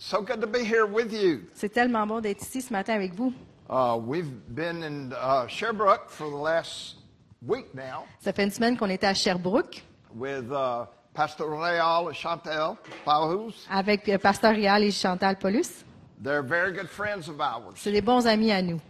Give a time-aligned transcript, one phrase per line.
[0.00, 1.40] So, good to be here with you.
[1.54, 3.32] C'est tellement bon d'être ici ce matin avec vous.
[3.68, 6.96] Uh, we've been in uh, Sherbrooke for the last
[7.42, 9.82] week now Ça fait une semaine qu'on était à Sherbrooke
[10.14, 13.52] with uh, Pastor Real and Chantel Bauhaus.
[13.68, 15.84] avec euh, Pasteur Rial et Chantal Paulus.
[16.22, 17.74] They're very good friends of ours.
[17.76, 18.80] C'est des bons amis à nous.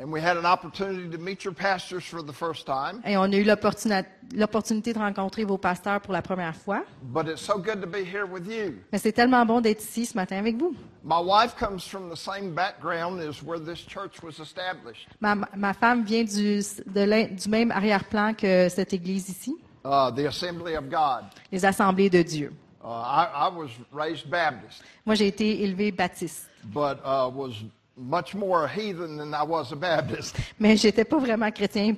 [0.00, 3.00] And we had an opportunity to meet your pastors for the first time.
[3.04, 6.84] Et on a eu l'opportunité de rencontrer vos pasteurs pour la première fois.
[7.02, 8.76] But it's so good to be here with you.
[8.92, 10.74] Mais c'est tellement bon d'être ici ce matin avec vous.
[11.04, 15.08] My wife comes from the same background as where this church was established.
[15.20, 20.10] Ma, ma femme vient du, de l'in- du même arrière-plan que cette église ici, Uh,
[20.14, 21.24] the Assembly of God.
[21.50, 22.52] les assemblées de Dieu.
[22.84, 27.52] Uh, I, I was raised Baptist, Moi, j'ai été élevée baptiste, but uh, was
[27.98, 30.36] much more a heathen than I was a Baptist.
[30.58, 31.96] mais j'étais pas vraiment chrétien.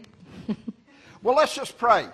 [1.23, 2.07] Well, let's just pray.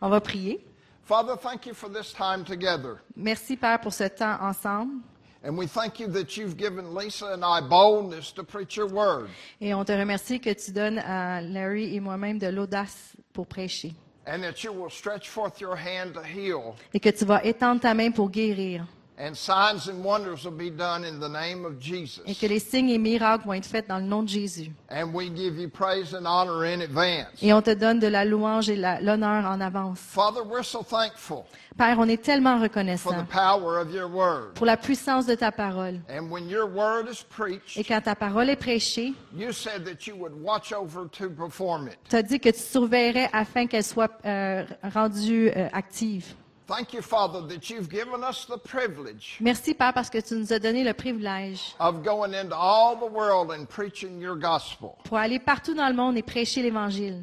[0.00, 0.58] On va prier.
[1.02, 3.02] Father, thank you for this time together.
[3.14, 5.02] Merci, Père, pour ce temps ensemble.
[5.46, 9.28] And we thank you that you've given Lisa and I boldness to preach your word.
[9.60, 13.92] Et on te remercie que tu donnes à Larry et moi-même de l'audace pour prêcher.
[14.26, 16.74] And that you will stretch forth your hand to heal.
[16.94, 18.86] Et que tu vas étendre ta main pour guérir.
[19.16, 22.24] And signs and wonders will be done in the name of Jesus.
[22.26, 24.72] Et que les signes et miracles vont être faits dans le nom de Jésus.
[24.90, 27.28] And we give you praise and honor in advance.
[27.40, 30.00] Et on te donne de la louange et l'honneur en avance.
[30.00, 31.44] Father, we're so thankful
[31.76, 34.54] Père, on est tellement for the reconnaissant power of your word.
[34.54, 36.00] pour la puissance de ta parole.
[36.08, 40.06] And when your word is Et preached, quand ta parole est prêchée, you said that
[40.06, 41.98] you would watch over to perform it.
[42.08, 46.34] tu as dit que tu surveillerais afin qu'elle soit euh, rendue euh, active.
[46.66, 50.50] Thank you, Father, that you've given us the privilege Merci, Père, parce que tu nous
[50.52, 54.96] as donné le privilège of going into all the world and preaching your gospel.
[55.04, 57.22] pour aller partout dans le monde et prêcher l'Évangile.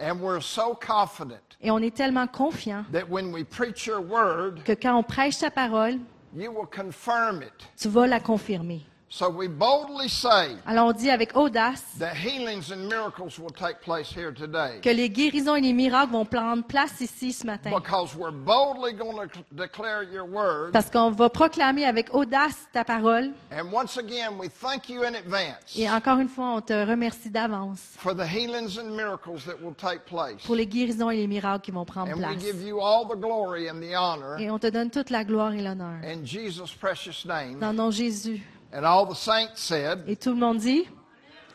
[0.00, 4.62] And we're so confident Et on est tellement confiant that when we preach your word,
[4.64, 5.98] que quand on prêche ta parole,
[6.34, 7.52] you will confirm it.
[7.76, 8.80] tu vas la confirmer.
[9.12, 13.80] So we boldly say Alors on dit avec audace that healings and miracles will take
[13.80, 17.70] place here today que les guérisons et les miracles vont prendre place ici ce matin.
[17.76, 20.70] because we're boldly going to declare your word.
[20.72, 23.32] Parce qu'on va proclamer avec audace ta parole.
[23.50, 27.30] And once again, we thank you in advance Et encore une fois, on te remercie
[27.30, 30.40] d'avance for the healings and miracles that will take place.
[30.46, 32.38] pour les guérisons et les miracles qui vont prendre And we place.
[32.44, 35.52] give you all the glory and the honor Et on te donne toute la gloire
[35.52, 35.98] et l'honneur.
[36.04, 37.58] in Jesus' precious name.
[37.58, 38.40] Dans le nom de Jésus.
[38.72, 40.86] And all the saints said, Et tout le monde dit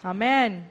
[0.04, 0.64] Amen.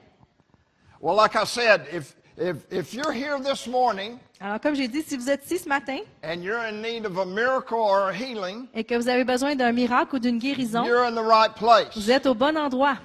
[1.01, 5.01] well, like I said, if, if, if you're here this morning Alors, comme j'ai dit,
[5.01, 8.13] si vous êtes ici ce matin and you're in need of a miracle or a
[8.13, 11.53] healing, et que vous avez besoin d'un miracle ou d'une guérison, you're in the right
[11.55, 11.95] place.
[11.95, 12.97] vous êtes au bon endroit.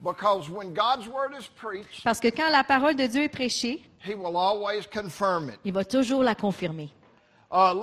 [0.00, 3.82] Because when God's word is preached, Parce que quand la parole de Dieu est prêchée,
[4.04, 5.58] He will always confirm it.
[5.64, 6.88] il va toujours la confirmer.
[7.50, 7.80] On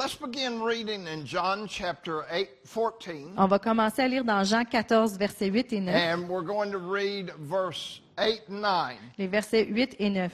[3.48, 5.96] va commencer à lire dans Jean 14, versets 8 et 9.
[5.96, 8.96] And we're going to read verse 8 and 9.
[9.18, 10.32] Les versets 8 et 9.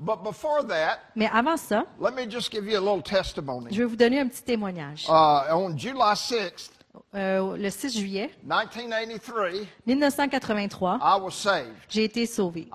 [0.00, 3.68] But before that, Mais avant ça, let me just give you a little testimony.
[3.70, 5.06] je vais vous donner un petit témoignage.
[5.08, 6.70] Uh, on July 6th,
[7.14, 11.70] Euh, le 6 juillet 1983, 1983, I was saved.
[11.88, 12.66] j'ai été sauvé.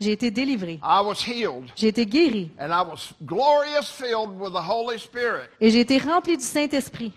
[0.00, 0.10] I was delivered.
[0.10, 0.80] J'ai été délivré.
[0.82, 1.70] I was healed.
[1.76, 2.50] J'ai été guéri.
[2.58, 5.48] And I was glorious filled with the Holy Spirit.
[5.60, 7.12] Et j'ai été rempli du Saint-Esprit.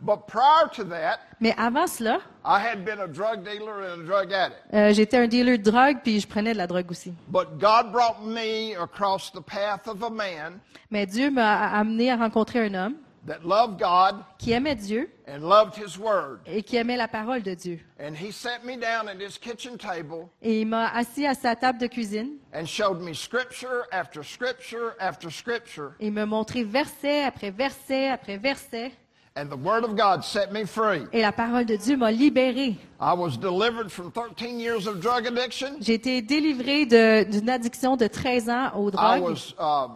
[0.00, 4.04] But prior to that, Mais avant cela, I had been a drug dealer and a
[4.04, 4.58] drug addict.
[4.74, 7.12] euh, j'étais un dealer de drogue, puis je prenais de la drogue aussi.
[7.28, 10.58] But God brought me across the path of a man
[10.90, 12.94] Mais Dieu m'a amené à rencontrer un homme
[13.26, 16.40] that loved God qui aimait Dieu and loved His Word.
[16.46, 17.78] et qui aimait la parole de Dieu.
[18.00, 21.54] And He sat me down at His kitchen table Et il m'a assis à sa
[21.54, 25.92] table de cuisine and showed me scripture after scripture after scripture.
[26.00, 28.92] et il m'a montré verset après verset après verset.
[29.34, 31.06] And the Word of God set me free.
[31.10, 32.76] Et la parole de Dieu m'a libéré.
[33.00, 35.76] I was delivered from 13 years of drug addiction.
[35.80, 39.22] J'ai été délivré de- d'une addiction de 13 ans aux I drogues.
[39.22, 39.88] was uh,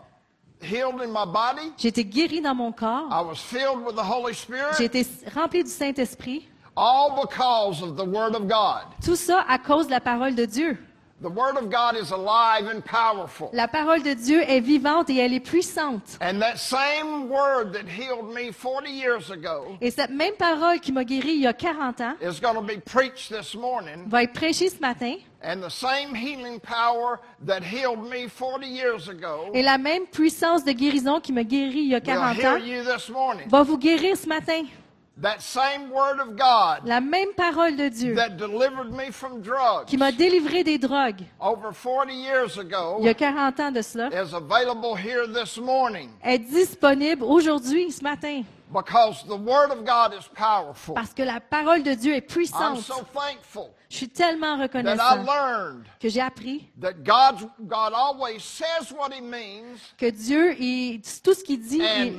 [0.61, 1.73] healed in my body.
[1.79, 3.09] J'ai été guéri dans mon corps.
[3.11, 4.85] I was filled with the Holy J'ai Spirit.
[4.85, 6.49] été rempli du Saint-Esprit.
[6.77, 8.83] All because of the Word of God.
[9.05, 10.77] Tout ça à cause de la parole de Dieu.
[11.23, 13.49] The Word of God is alive and powerful.
[13.55, 16.19] La parole de Dieu est vivante et elle est puissante.
[16.21, 20.93] And that same Word that healed me 40 years ago Et cette même parole qui
[20.93, 24.05] m'a guéri il y a 40 ans is going to be preached this morning.
[24.09, 25.15] va être prêchée ce matin.
[25.43, 30.65] And the same healing power that healed me 40 years ago Et la même puissance
[30.65, 33.49] de guérison qui m'a guéri il y a will 40 heal ans you this morning.
[33.49, 34.65] va vous guérir ce matin.
[35.23, 39.87] That same Word of God La même parole de Dieu that delivered me from drugs
[39.87, 43.81] qui m'a délivré des drogues over 40 years ago il y a 40 ans de
[43.81, 46.11] cela is available here this morning.
[46.23, 48.43] est disponible aujourd'hui, ce matin.
[48.71, 50.95] because the Word of God is powerful.
[50.95, 52.81] Parce que la parole de Dieu est I'm puissante.
[52.81, 55.25] so thankful Je suis tellement reconnaissant
[56.01, 61.35] que j'ai appris that God's, God always says what He means que Dieu, il, tout
[61.35, 62.13] ce qu'il dit, il-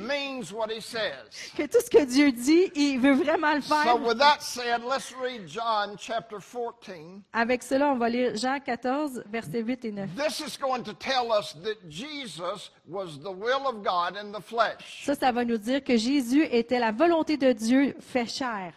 [1.56, 4.02] que tout ce que Dieu dit, il veut vraiment le So, faire.
[4.02, 7.20] with that said, let's read John chapter 14.
[7.32, 10.08] Avec cela, on va lire Jean 14, versets 8 et 9.
[10.16, 14.42] This is going to tell us that Jesus was the will of God in the
[14.42, 15.04] flesh.
[15.04, 18.72] Ça, ça va nous dire que Jésus était la volonté de Dieu fait chair.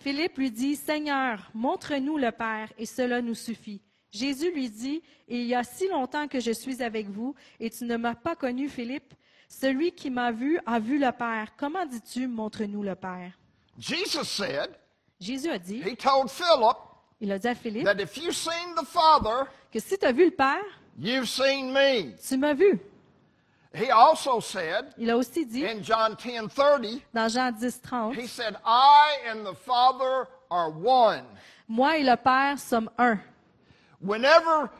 [0.00, 3.82] Philippe lui dit, Seigneur, montre-nous le Père, et cela nous suffit.
[4.10, 7.84] Jésus lui dit, Il y a si longtemps que je suis avec vous, et tu
[7.84, 9.12] ne m'as pas connu, Philippe.
[9.48, 11.54] Celui qui m'a vu a vu le Père.
[11.56, 13.38] Comment dis-tu, montre-nous le Père?
[13.78, 14.70] Jesus said,
[15.20, 16.76] Jésus a dit, He told Philip
[17.20, 20.12] il a dit à Philippe, that if you've seen the Father, que si tu as
[20.12, 20.64] vu le Père,
[20.98, 22.16] you've seen me.
[22.26, 22.80] tu m'as vu.
[23.72, 28.14] He also said Il a aussi dit, in John 10 30, dans Jean 10, 30,
[28.16, 31.24] He said, I and the Father are one.
[31.68, 33.20] Moi et le Père sommes un.
[34.00, 34.70] Whenever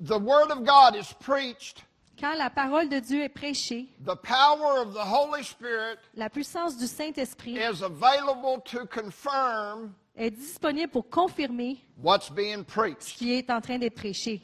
[0.00, 1.84] the Word of God is preached,
[2.20, 6.76] Quand la parole de Dieu est prêchée, the power of the Holy Spirit la puissance
[6.76, 13.16] du Saint-Esprit is available to confirm est disponible pour confirmer what's being ce preached.
[13.16, 14.42] qui est en train d'être prêché.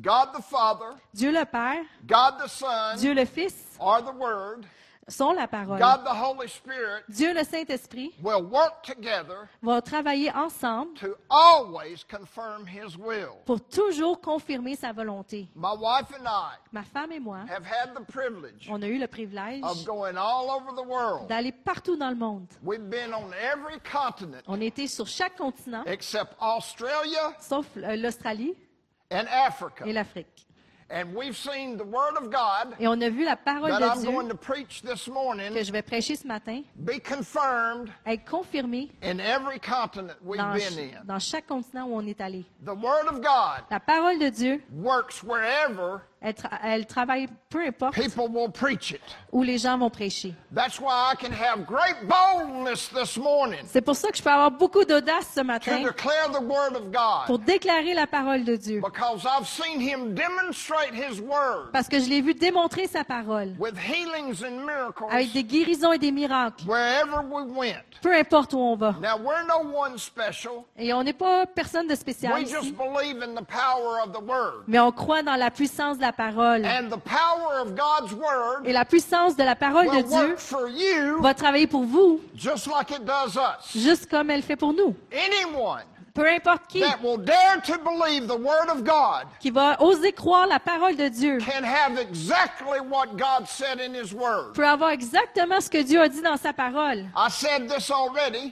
[0.00, 4.66] God the Father, Dieu le Père, God the Son Dieu le Fils are the Word,
[5.06, 5.78] sont la parole.
[5.78, 12.02] God the Holy Spirit Dieu le Saint-Esprit will work together vont travailler ensemble to always
[12.08, 13.36] confirm His will.
[13.44, 15.46] pour toujours confirmer sa volonté.
[15.54, 18.98] My wife and I Ma femme et moi, have had the privilege on a eu
[18.98, 21.28] le privilège of going all over the world.
[21.28, 22.48] d'aller partout dans le monde.
[22.64, 28.54] We've been on every continent On était sur chaque continent, except Australia sauf euh, l'Australie
[29.10, 29.84] and Africa.
[29.86, 30.46] et l'Afrique.
[30.90, 33.86] And we've seen the Word of God Et on a vu la parole that de
[33.86, 37.90] I'm going Dieu to preach this que morning je vais prêcher ce matin be confirmed
[38.06, 41.04] être confirmée in every continent we've dans, been in.
[41.06, 42.44] dans chaque continent où on est allé.
[42.64, 47.66] The Word of God La parole de Dieu, works wherever elle, tra- elle travaille peu
[47.66, 49.00] importe people will preach it.
[49.30, 50.34] où les gens vont prêcher.
[50.54, 54.30] That's why I can have great boldness this morning C'est pour ça que je peux
[54.30, 58.56] avoir beaucoup d'audace ce to matin declare the Word of pour déclarer la parole de
[58.56, 58.80] Dieu.
[58.82, 63.54] because I've seen Him demonstrate His Word Parce que je l'ai vu démontrer sa parole
[63.58, 67.82] with healings and miracles avec des guérisons et des miracles, wherever we went.
[68.00, 68.94] peu importe où on va.
[69.00, 70.64] Now, we're no one special.
[70.78, 74.12] Et on n'est pas personne de spécial We ici, just believe in the power of
[74.12, 74.64] the Word.
[74.66, 76.64] mais on croit dans la puissance de la parole.
[76.64, 80.38] And the power of God's Word Et la puissance de la parole de Dieu work
[80.38, 83.72] for you va travailler pour vous, just like it does us.
[83.74, 84.94] juste comme elle fait pour nous.
[85.12, 85.82] Anyone
[86.14, 90.12] Peu importe qui, that will dare to believe the Word of God qui va oser
[90.12, 94.54] croire la parole de Dieu, can have exactly what God said in His Word.
[94.54, 97.04] peut avoir exactement ce que Dieu a dit dans sa parole.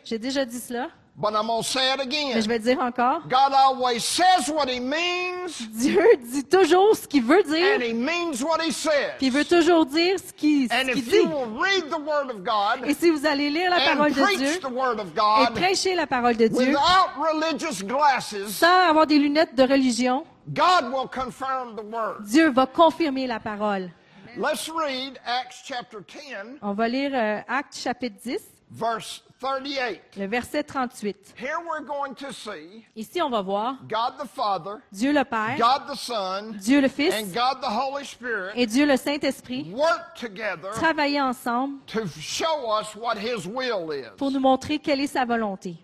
[0.05, 2.41] J'ai déjà dit cela, but I'm going to say it mais je again.
[2.49, 3.21] vais le dire encore.
[3.29, 7.93] God always says what He means, Dieu dit toujours ce qu'il veut dire, and He
[7.93, 8.73] means what He
[9.19, 9.61] puis il veut says.
[9.61, 11.17] toujours dire ce qu'il dit.
[11.17, 14.13] you will read the Word of God Et si vous allez lire la and parole
[14.13, 18.49] de Dieu the Word of et God prêcher la parole de Dieu without religious glasses,
[18.49, 22.23] sans avoir des lunettes de religion, God will confirm the Word.
[22.25, 23.91] Dieu va confirmer la parole.
[24.37, 28.39] Let's read Acts chapter 10, On va lire euh, Actes chapitre 10,
[28.73, 30.01] verse 38.
[30.17, 31.35] le verset 38.
[31.37, 35.57] Here we're going to see Ici, on va voir God the Father, Dieu le Père,
[35.59, 39.73] God the Son, Dieu le Fils and God the Holy Spirit et Dieu le Saint-Esprit
[39.73, 44.35] work together travailler ensemble to show us what His will pour is.
[44.35, 45.77] nous montrer quelle est sa volonté.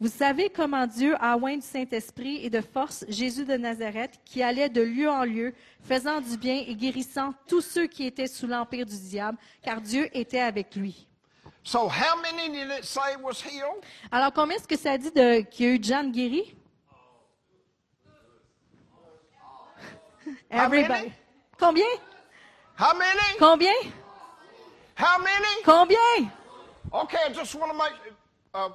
[0.00, 4.42] Vous savez comment Dieu a oint du Saint-Esprit et de force Jésus de Nazareth, qui
[4.42, 8.46] allait de lieu en lieu, faisant du bien et guérissant tous ceux qui étaient sous
[8.46, 11.06] l'empire du diable, car Dieu était avec lui.
[11.62, 13.84] So, how many did it say was healed?
[14.10, 16.54] Alors, combien est-ce que ça dit de- qu'il y a eu de gens de guéris?
[20.50, 21.12] Everybody.
[21.58, 21.86] Combien?
[22.76, 23.38] How many?
[23.38, 23.74] Combien?
[24.96, 25.62] How many?
[25.64, 26.32] Combien?
[26.92, 27.92] Okay, I just want to make.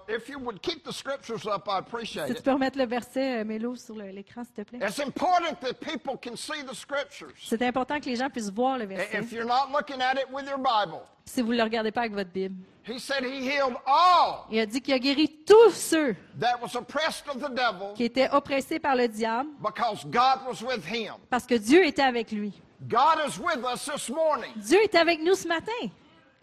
[0.07, 3.41] If you would keep the scriptures up, I appreciate Si tu peux remettre le verset,
[3.41, 4.79] euh, Mélo, sur l'écran, s'il te plaît.
[4.81, 7.33] It's important that people can see the scriptures.
[7.43, 9.19] C'est important que les gens puissent voir le verset.
[9.19, 12.01] If you're not looking at it with your Bible, Si vous ne le regardez pas
[12.01, 12.55] avec votre Bible.
[12.87, 16.75] he said he healed all Il a dit qu'il a guéri tous ceux that was
[16.77, 21.15] oppressed of the devil qui étaient oppressés par le diable because God was with him.
[21.29, 22.53] parce que Dieu était avec lui.
[22.87, 24.51] God is with us this morning.
[24.55, 25.71] Dieu est avec nous ce matin.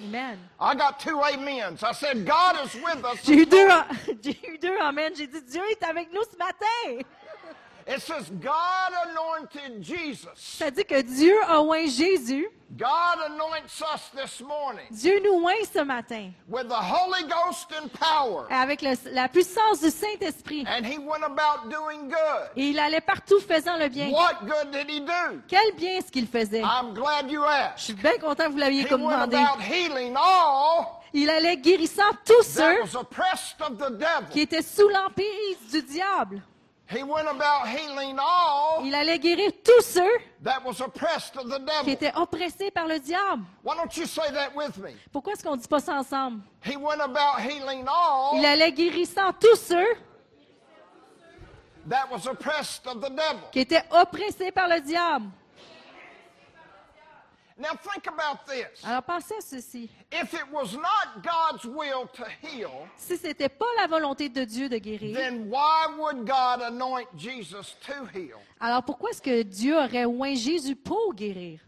[0.01, 0.39] Amen.
[0.59, 1.83] I got two amens.
[1.83, 3.19] I said, God is with us.
[3.25, 4.19] J'ai eu This deux, morning.
[4.23, 5.13] j'ai eu deux amen.
[5.17, 7.05] J'ai dit Dieu est avec nous ce matin.
[7.87, 10.29] It says God anointed Jesus.
[10.37, 12.47] Ça dit que Dieu a oint Jésus.
[12.75, 17.89] God anoints us this morning Dieu nous oint ce matin with the Holy Ghost and
[17.93, 18.47] power.
[18.51, 20.65] avec le- la puissance du Saint-Esprit.
[20.67, 22.49] And he went about doing good.
[22.57, 24.09] Et il allait partout faisant le bien.
[24.09, 25.41] What good did he do?
[25.49, 26.63] Quel bien est-ce qu'il faisait?
[26.63, 27.79] I'm glad you Je asked.
[27.79, 29.37] suis bien content que vous l'aviez He comme went demandé.
[29.37, 34.31] about healing all Il allait guérissant tous ceux was oppressed of the devil.
[34.31, 36.41] qui étaient sous l'emprise du diable.
[36.91, 40.11] He went about healing all Il allait guérir tous ceux
[40.43, 41.91] that was oppressed of the qui devil.
[41.93, 43.45] étaient oppressés par le diable.
[43.65, 44.91] Why don't you say that with me?
[45.11, 46.43] Pourquoi est-ce qu'on ne dit pas ça ensemble?
[46.65, 49.97] He went about healing all Il allait guérissant tous ceux
[51.89, 53.41] that was oppressed of the devil.
[53.53, 55.27] qui étaient oppressés par le diable.
[57.63, 58.83] Now think about this.
[58.85, 59.89] Alors pensez à ceci.
[60.11, 64.43] If it was not God's will to heal, Si ce n'était pas la volonté de
[64.45, 68.37] Dieu de guérir, then why would God anoint Jesus to heal?
[68.59, 71.61] alors pourquoi est-ce que Dieu aurait oint Jésus pour guérir?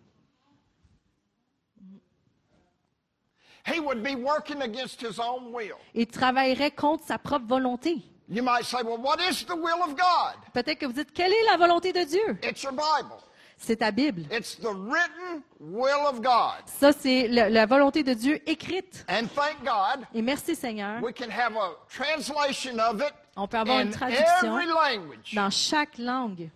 [3.65, 5.77] He would be working against his own will.
[5.95, 8.03] Il travaillerait contre sa propre volonté.
[8.29, 10.35] You might say, well, what is the will of God?
[10.53, 12.37] Peut-être que vous dites, quelle est la volonté de Dieu?
[12.43, 13.23] It's your Bible.
[13.65, 14.27] C'est ta Bible.
[14.31, 16.63] It's the written will of God.
[16.67, 19.07] Ça, c'est la volonté de Dieu écrite.
[19.09, 21.03] And thank God, Et merci Seigneur.
[21.03, 25.35] we can have a translation of it On peut avoir in une traduction every language.
[25.35, 26.51] dans chaque langue.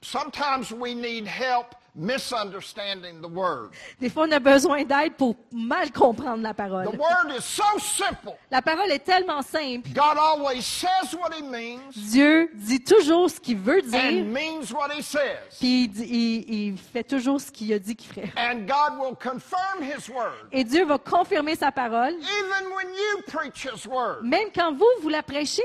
[0.00, 3.70] Sometimes we need help misunderstanding the word.
[4.00, 6.84] Des fois, on a besoin d'aide pour mal comprendre la parole.
[6.86, 8.36] The word is so simple.
[8.50, 9.88] La parole est tellement simple.
[9.94, 14.72] God always says what he means Dieu dit toujours ce qu'il veut and dire, means
[14.72, 15.38] what he says.
[15.58, 18.32] puis il, dit- il- il fait toujours ce qu'il a dit qu'il ferait.
[18.36, 20.48] And God will confirm his word.
[20.52, 24.22] Et Dieu va confirmer sa parole, Even when you preach his word.
[24.22, 25.62] même quand vous, vous la prêchez.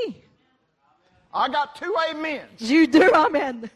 [1.33, 2.41] I got two amens.
[2.59, 3.69] J'ai eu deux amen.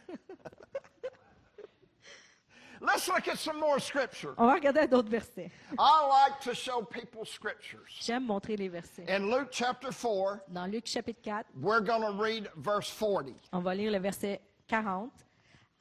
[2.86, 4.34] Let's look at some more scripture.
[4.38, 5.50] On va regarder d'autres versets.
[5.80, 7.88] I like to show people scriptures.
[8.02, 9.06] J'aime montrer les versets.
[9.10, 13.34] In Luke chapter 4, Dans Luc chapitre 4, we're going to read verse 40.
[13.54, 15.12] on va lire le verset 40.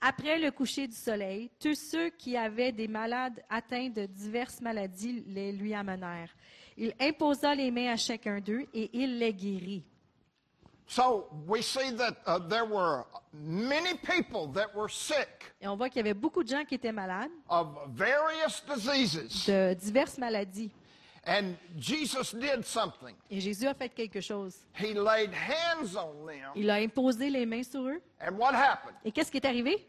[0.01, 5.25] Après le coucher du soleil, tous ceux qui avaient des malades atteints de diverses maladies
[5.27, 6.35] les lui amenèrent.
[6.77, 9.85] Il imposa les mains à chacun d'eux et il les guérit.
[10.87, 15.89] So we see that uh, there were many people that were sick Et on voit
[15.89, 19.47] qu'il y avait beaucoup de gens qui étaient malades of various diseases.
[19.47, 20.71] de diverses maladies.
[21.27, 23.15] And Jesus did something.
[23.31, 24.57] Et Jésus a fait quelque chose.
[24.79, 26.51] He laid hands on them.
[26.55, 28.03] Il a imposé les mains sur eux.
[28.21, 28.95] And what happened?
[29.07, 29.87] Et qu'est-ce qui est arrivé?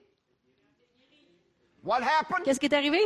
[1.83, 2.45] What happened?
[2.45, 2.99] Qu'est-ce qui est arrivé?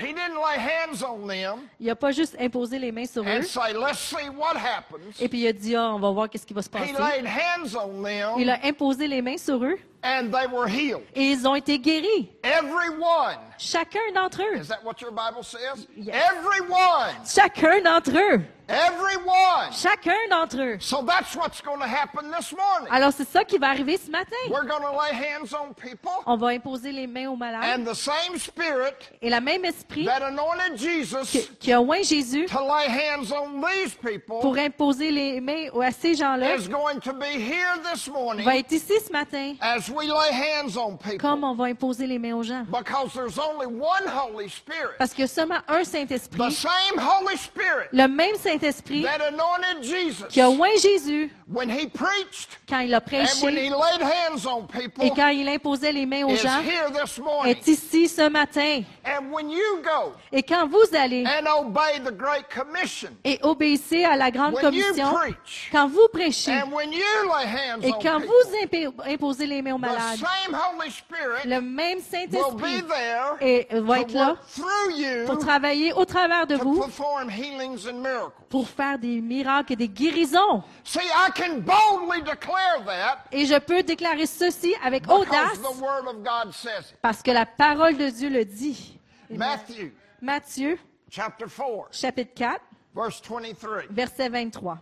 [0.00, 3.26] He didn't lay hands on them Il n'a pas juste imposé les mains sur eux.
[3.26, 5.20] and say, let's see what happens.
[5.20, 6.92] Et puis il a dit, ah, on va voir qu'est-ce qui va se He passer.
[6.94, 11.02] laid hands on Il a imposé les mains sur eux and they were healed.
[11.14, 12.30] et ils ont été guéris.
[12.42, 13.38] Everyone.
[13.60, 14.56] Chacun d'entre eux.
[14.58, 15.86] Is that what your Bible says?
[15.94, 16.16] Yes.
[16.32, 17.14] Everyone.
[17.26, 18.42] Chacun d'entre eux.
[18.70, 19.72] Everyone.
[19.72, 20.78] Chacun d'entre eux.
[20.80, 22.88] So that's what's going to happen this morning.
[22.90, 24.36] Alors c'est ça qui va arriver ce matin.
[24.48, 27.64] We're going to lay hands on people, On va imposer les mains aux malades.
[27.64, 32.02] and the same Spirit Et la même esprit that anointed Jesus qui, qui a oint
[32.04, 36.68] Jésus to lay hands on these people pour imposer les mains à ces gens-là is
[36.68, 40.76] going to be here this va morning être ici ce matin as we lay hands
[40.76, 41.44] on comme people.
[41.44, 42.64] on va imposer les mains aux gens.
[42.70, 43.49] Because there's only
[44.98, 49.22] Parce qu'il y a seulement un the Saint-Esprit, same Holy Spirit le même Saint-Esprit that
[49.28, 53.68] anointed Jesus qui a oint Jésus when he preached quand il a and when he
[53.68, 56.90] prêché laid hands on people et quand il imposait les mains aux is gens here
[56.92, 57.50] this morning.
[57.56, 58.82] est ici ce matin.
[59.04, 64.04] And when you go Et quand vous allez and obey the Great Commission, et obéissez
[64.04, 67.80] à la grande when you commission, preach, quand vous prêchez and when you lay hands
[67.82, 71.98] et quand vous imp- imposez les mains aux the malades, same Holy Spirit le même
[71.98, 74.36] will Saint-Esprit be there et va être là
[75.26, 76.84] pour travailler au travers de vous
[78.48, 80.62] pour faire des miracles et des guérisons.
[83.32, 85.60] Et je peux déclarer ceci avec audace
[87.00, 88.98] parce que la parole de Dieu le dit.
[90.22, 90.78] Matthieu,
[91.08, 92.60] chapter 4, chapitre 4,
[92.94, 93.82] verse 23.
[93.90, 94.78] verset 23.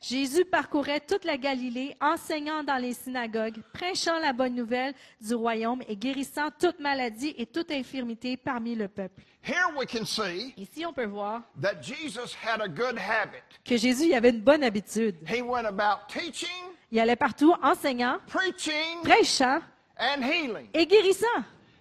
[0.00, 5.82] Jésus parcourait toute la Galilée, enseignant dans les synagogues, prêchant la bonne nouvelle du royaume
[5.88, 9.22] et guérissant toute maladie et toute infirmité parmi le peuple.
[9.42, 13.42] Here we can see Ici, on peut voir that Jesus had a good habit.
[13.62, 15.16] que Jésus avait une bonne habitude.
[15.28, 16.48] He went about teaching,
[16.90, 19.60] Il allait partout enseignant, preaching, prêchant
[19.98, 20.68] and healing.
[20.72, 21.26] et guérissant.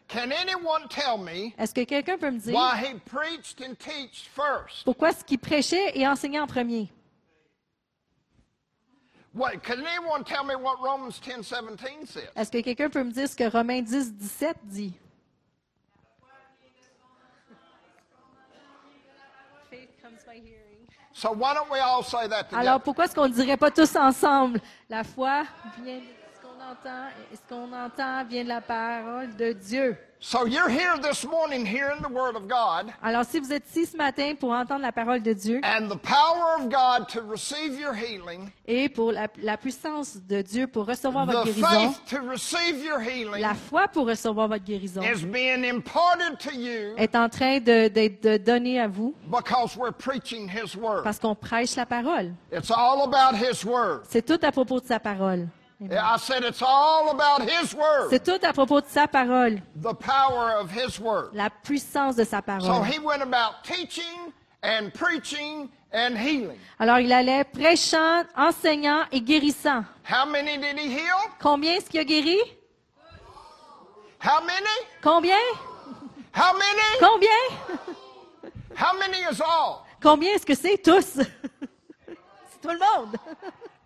[0.09, 4.27] Can anyone tell me Est-ce que quelqu'un peut me dire why he preached and teached
[4.35, 4.83] first?
[4.83, 6.87] pourquoi ce qu'il prêchait et enseignait en premier?
[6.87, 7.67] What, can anyone tell me
[8.41, 9.18] what Romans 10 17 says?
[12.35, 14.93] Est-ce que quelqu'un peut me dire ce que Romains 10, 17 dit?
[21.13, 22.59] So why don't we all say that together?
[22.59, 24.61] Alors pourquoi est-ce qu'on ne dirait pas tous ensemble?
[24.89, 25.43] La foi
[25.83, 29.97] vient de ce qu'on entend, et ce qu'on entend vient de la parole de Dieu.
[30.21, 33.85] So you're here this morning hearing the word of God, Alors si vous êtes ici
[33.85, 37.79] ce matin pour entendre la parole de Dieu and the power of God to receive
[37.79, 42.01] your healing, et pour la, la puissance de Dieu pour recevoir votre the guérison, faith
[42.09, 46.95] to receive your healing la foi pour recevoir votre guérison is being imparted to you
[46.97, 51.03] est en train de, de, de donner à vous because we're preaching His word.
[51.05, 52.33] parce qu'on prêche la parole.
[52.51, 54.01] It's all about His word.
[54.09, 55.47] C'est tout à propos de sa parole.
[55.81, 59.93] I said it's all about His word, C'est tout à propos de sa parole, the
[59.93, 61.29] power of His word.
[61.33, 62.83] la puissance de sa So parole.
[62.83, 66.57] He went about teaching and preaching and healing.
[66.79, 69.85] Alors il allait prêchant, enseignant et guérissant.
[70.03, 71.31] How many did He heal?
[71.39, 72.37] Combien est-ce qu'il a guéri?
[74.21, 74.67] How many?
[75.01, 75.37] Combien?
[76.33, 76.99] How many?
[76.99, 77.79] Combien?
[78.75, 79.85] How many is all?
[80.01, 81.19] Combien est-ce que c'est tous?
[81.23, 83.15] c'est tout le monde.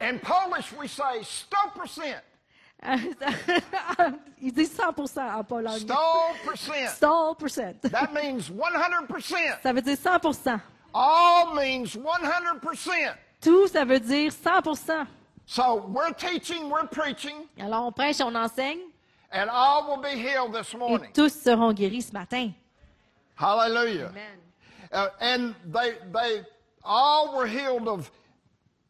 [0.04, 2.20] In Polish, we say 100%.
[4.42, 5.80] Il dit 100% en Pologne.
[5.80, 7.00] 100%.
[7.00, 7.82] 100%.
[7.90, 9.62] That means 100%.
[9.64, 10.60] Ça veut dire 100%.
[10.94, 13.14] All means 100%.
[13.42, 15.08] Tout, ça veut dire 100%.
[15.46, 18.80] So we're teaching, we're preaching, Alors on prêche, on enseigne
[19.32, 21.10] and all will be healed this morning.
[21.10, 22.52] et tous seront guéris ce matin.
[23.36, 24.10] Hallelujah.
[24.10, 24.38] Amen.
[24.92, 26.44] Uh, and they, they
[26.84, 28.10] all were healed of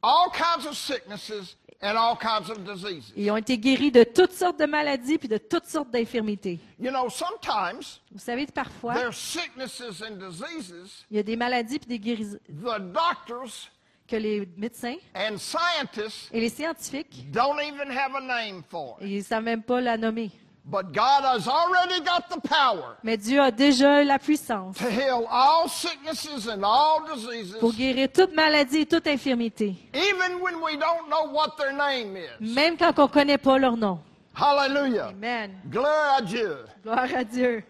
[0.03, 3.11] all kinds of sicknesses and all kinds of diseases.
[3.15, 6.59] Ils ont été guéris de toutes sortes de maladies puis de toutes sortes d'infirmités.
[6.79, 11.79] You know, sometimes Vous savez, parfois, there's sicknesses and diseases il y a des maladies
[11.79, 13.69] puis des guérisons the doctors
[14.07, 18.97] que les médecins and scientists et les scientifiques, don't even have a name for.
[19.01, 20.29] ils ne savent même pas la nommer.
[20.65, 25.27] But God has already got the power Mais Dieu a déjà la puissance to heal
[25.29, 30.77] all sicknesses and all diseases, pour guérir toute maladie et toute infirmité, even when we
[30.77, 32.55] don't know what their name is.
[32.55, 33.99] même quand on ne connaît pas leur nom.
[34.35, 35.09] Hallelujah.
[35.09, 35.51] Amen.
[35.69, 36.57] Gloire à Dieu.
[36.81, 37.63] Gloire à Dieu.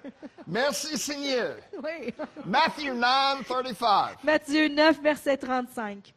[0.48, 1.56] Merci Seigneur.
[1.84, 2.14] Oui.
[2.46, 4.24] Matthew 9 35.
[4.24, 6.14] Matthieu 9, verset 35.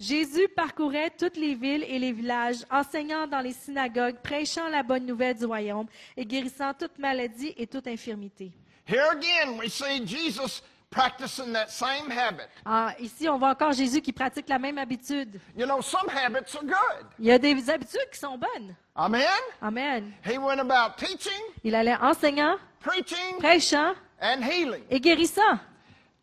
[0.00, 5.04] Jésus parcourait toutes les villes et les villages, enseignant dans les synagogues, prêchant la bonne
[5.04, 8.52] nouvelle du royaume et guérissant toute maladie et toute infirmité.
[8.86, 12.46] Here again, we see Jesus practicing that same habit.
[12.64, 15.40] Ah, ici, on voit encore Jésus qui pratique la même habitude.
[15.56, 17.06] You know, some habits are good.
[17.18, 18.74] Il y a des habitudes qui sont bonnes.
[18.94, 19.26] Amen?
[19.60, 20.12] Amen.
[20.24, 24.82] He went about teaching, Il allait enseignant, preaching, prêchant and healing.
[24.90, 25.58] et guérissant.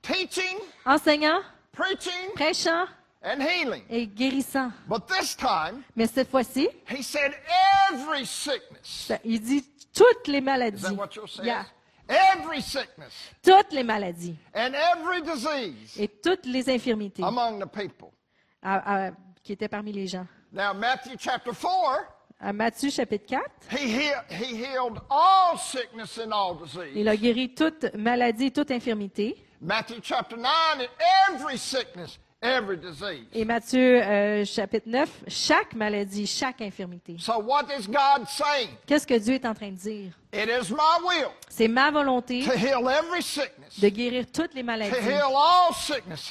[0.01, 1.41] Teaching, Enseignant,
[1.73, 2.85] preaching, prêchant
[3.25, 3.83] and healing.
[3.89, 4.71] et guérissant.
[4.87, 7.33] But this time, Mais cette fois-ci, he said
[7.91, 9.11] every sickness.
[9.23, 10.81] il dit toutes les Is maladies.
[10.83, 11.47] that what you're saying?
[11.47, 11.65] Yeah.
[12.07, 13.11] Every sickness
[13.41, 18.09] Toutes les maladies and every disease et toutes les infirmités among the people.
[18.61, 19.11] à- à-
[19.43, 20.27] qui étaient parmi les gens.
[20.51, 22.05] Now, Matthew chapter 4,
[22.39, 26.91] À Matthieu chapitre 4, he, heal, he healed all sickness and all disease.
[26.95, 29.35] il a guéri toute maladie, toute infirmité.
[29.61, 30.87] Matthew chapter 9,
[31.29, 33.25] every sickness, every disease.
[33.33, 37.15] Et Matthieu euh, chapitre 9, chaque maladie, chaque infirmité.
[37.19, 38.69] So, what is God saying?
[38.85, 40.11] Qu'est-ce que Dieu est en train de dire?
[40.33, 44.61] It is my will C'est ma volonté to heal every sickness, de guérir toutes les
[44.61, 45.73] to maladies, heal all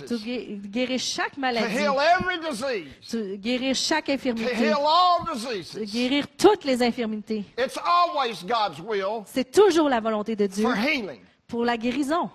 [0.09, 5.25] de guérir chaque to maladie, heal every disease, de guérir chaque to infirmité, heal all
[5.27, 5.91] de diseases.
[5.91, 7.45] guérir toutes les infirmités.
[7.59, 11.21] It's always God's will C'est toujours la volonté de Dieu for healing.
[11.49, 12.29] pour la guérison.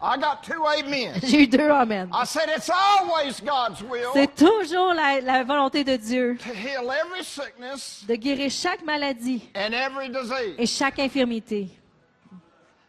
[0.00, 1.20] I got two amens.
[1.28, 2.08] J'ai eu deux amen.
[2.12, 6.90] I said it's always God's will C'est toujours la, la volonté de Dieu to heal
[6.92, 10.54] every sickness de guérir chaque maladie and every disease.
[10.56, 11.68] et chaque infirmité.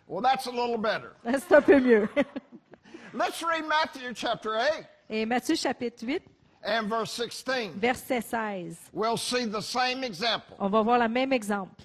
[0.07, 1.13] Well, that's a little better.
[1.25, 2.07] C'est un peu mieux.
[3.13, 6.21] Let's read Matthew chapter 8 Et Matthieu chapitre 8,
[6.63, 7.71] and verse 16.
[7.79, 8.77] verset 16.
[8.93, 10.55] We'll see the same example.
[10.59, 11.83] On va voir le même exemple.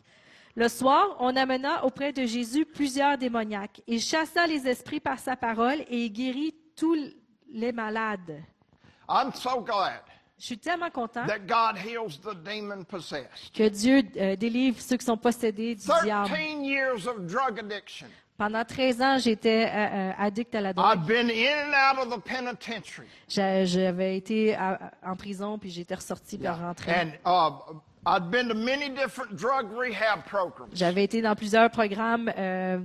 [0.57, 3.81] Le soir, on amena auprès de Jésus plusieurs démoniaques.
[3.89, 6.97] Il chassa les esprits par sa parole et il guérit tous
[7.53, 8.41] les malades.
[9.09, 10.01] I'm so glad
[10.39, 13.53] Je suis tellement content that God heals the demon possessed.
[13.55, 16.29] que Dieu euh, délivre ceux qui sont possédés du diable.
[16.29, 18.07] 13 years of drug addiction.
[18.37, 20.99] Pendant 13 ans, j'étais euh, euh, addict à la drogue.
[23.29, 26.93] J'avais été à- en prison, puis j'étais ressorti puis rentré.
[26.93, 30.71] And uh, I'd been to many different drug rehab programs.
[30.75, 32.79] J'avais été dans plusieurs programmes euh,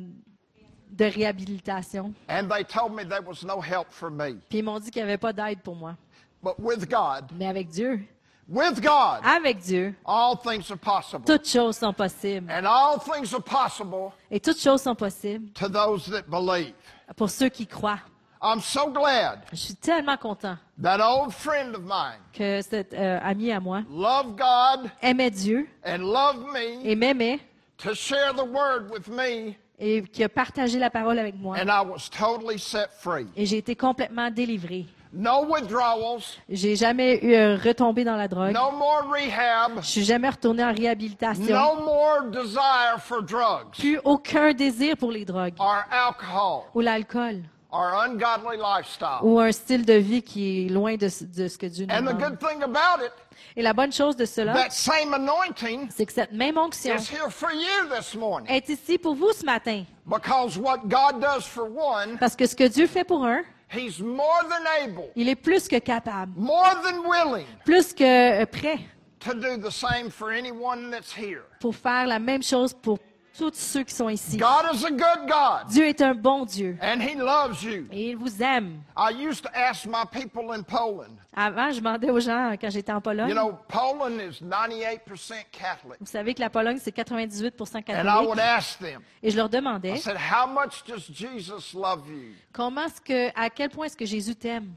[0.91, 2.13] de réhabilitation.
[2.29, 4.35] And they told me there was no help for me.
[4.49, 5.95] Puis ils m'ont dit qu'il n'y avait pas d'aide pour moi.
[6.41, 7.99] But with God, Mais avec Dieu,
[8.47, 11.25] with God, avec Dieu, all things are possible.
[11.25, 12.49] toutes choses sont possibles.
[12.49, 16.73] And all things are possible Et toutes choses sont possibles to those that believe.
[17.17, 17.99] pour ceux qui croient.
[18.41, 23.19] I'm so glad Je suis tellement content that old friend of mine que cet euh,
[23.21, 27.39] ami à moi loved God aimait Dieu and loved me et m'aimait
[27.77, 31.57] to share the word with me, et qui a partagé la parole avec moi.
[31.59, 33.27] and I was totally set free.
[33.35, 34.85] Et j'ai été complètement délivré.
[35.11, 38.53] No withdrawals, J'ai jamais eu euh, retombé dans la drogue.
[38.53, 41.43] no more rehab, Je suis jamais retourné en réhabilitation.
[41.45, 47.41] no more desire for drugs Plus aucun désir pour les drogues or alcohol ou l'alcool.
[47.71, 51.93] Ou un style de vie qui est loin de, ce- de ce que Dieu nous
[51.93, 52.19] And the demande.
[52.19, 53.11] good thing about it,
[53.55, 57.09] Et la bonne chose de cela, that same anointing c'est que cette même onction is
[57.11, 58.49] here for you this morning.
[58.49, 59.83] est ici pour vous ce matin.
[60.05, 63.99] Because what God does for one, Parce que ce que Dieu fait pour un, He's
[63.99, 68.79] more than able, il est plus que capable, more than willing plus que euh, prêt
[69.19, 71.43] to do the same for anyone that's here.
[71.59, 72.97] pour faire la même chose pour
[73.37, 74.37] tous ceux qui sont ici.
[74.37, 77.87] God is a good God, Dieu est un bon Dieu and He loves you.
[77.91, 78.81] et il vous aime.
[78.97, 81.15] I used to ask my people in Poland.
[81.35, 83.29] Avant, je demandais aux gens quand j'étais en Pologne.
[83.29, 85.97] You know, Poland is 98% Catholic.
[85.99, 88.39] Vous savez que la Pologne, c'est 98 And I would catholique.
[88.39, 92.33] ask them, Et je leur I demandais, said, How much does Jesus love you?
[92.51, 94.73] comment est-ce que, à quel point est-ce que Jésus t'aime?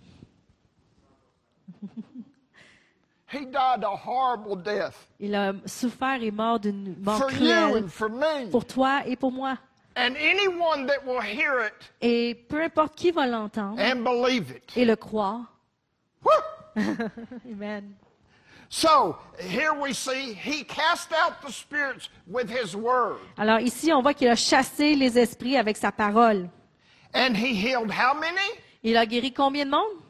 [3.32, 7.84] He died a horrible death Il a souffert et mort d'une mort for you cruelle
[7.84, 8.50] and for me.
[8.50, 9.56] pour toi et pour moi.
[9.96, 14.72] And anyone that will hear it Et peu importe qui va l'entendre and believe it.
[14.76, 15.40] et le croire.
[17.46, 17.94] Amen.
[18.68, 24.00] So here we see he cast out the spirits with his word, Alors ici, on
[24.00, 26.48] voit qu'il a chassé les esprits avec sa parole.
[27.14, 28.40] and he healed how many?
[28.82, 30.01] Il a guéri combien de monde?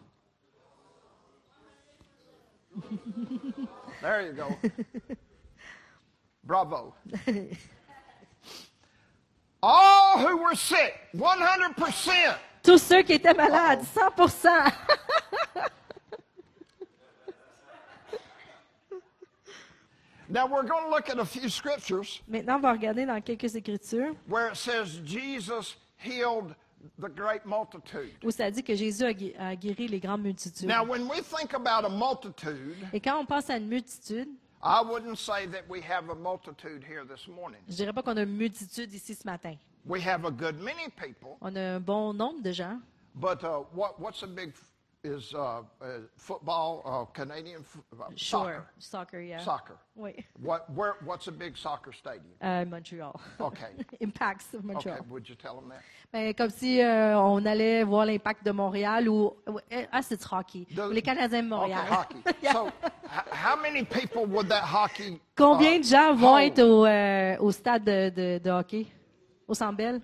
[4.03, 4.49] There you go.
[6.45, 6.95] Bravo.
[9.63, 12.35] All who were sick, 100%.
[12.65, 14.73] Tous ceux qui étaient malades, 100
[20.29, 23.55] Now we're going to look at a few scriptures Maintenant, on va regarder dans quelques
[23.55, 26.57] écritures where it says Jesus healed
[27.01, 28.13] the great multitude.
[28.25, 30.67] où ça dit que Jésus a guéri les grandes multitudes.
[30.69, 34.29] Now, when we think about a multitude, Et quand on pense à une multitude,
[34.65, 37.61] I wouldn't say that we have a multitude here this morning.
[37.69, 39.55] je dirais pas qu'on a une multitude ici ce matin.
[39.85, 42.79] We have a good many people, On a un bon nombre de gens.
[43.17, 44.53] but uh, what, what's a big
[45.05, 45.63] is uh, uh,
[46.17, 48.39] football, uh, Canadian f- uh, Sure.
[48.41, 48.67] soccer.
[48.79, 49.41] Soccer, yeah.
[49.41, 49.77] Soccer.
[49.97, 50.13] Oui.
[50.41, 52.33] What, where, what's a big soccer stadium?
[52.41, 53.21] Euh, Montreal.
[53.41, 53.73] Okay.
[54.01, 55.83] Impacts of Okay, would you tell them that?
[56.13, 59.35] Ben, comme si euh, on allait voir l'impact de Montréal ou.
[59.91, 60.67] Ah, c'est hockey.
[60.75, 62.17] The- les Canadiens de Okay, hockey.
[62.43, 62.53] Yeah.
[62.53, 62.71] So,
[63.33, 65.21] how many people would that hockey?
[65.37, 66.43] Combien uh, de gens vont hold?
[66.53, 68.87] être au, euh, au stade de, de, de hockey?
[69.49, 70.01] Au Centre Bell?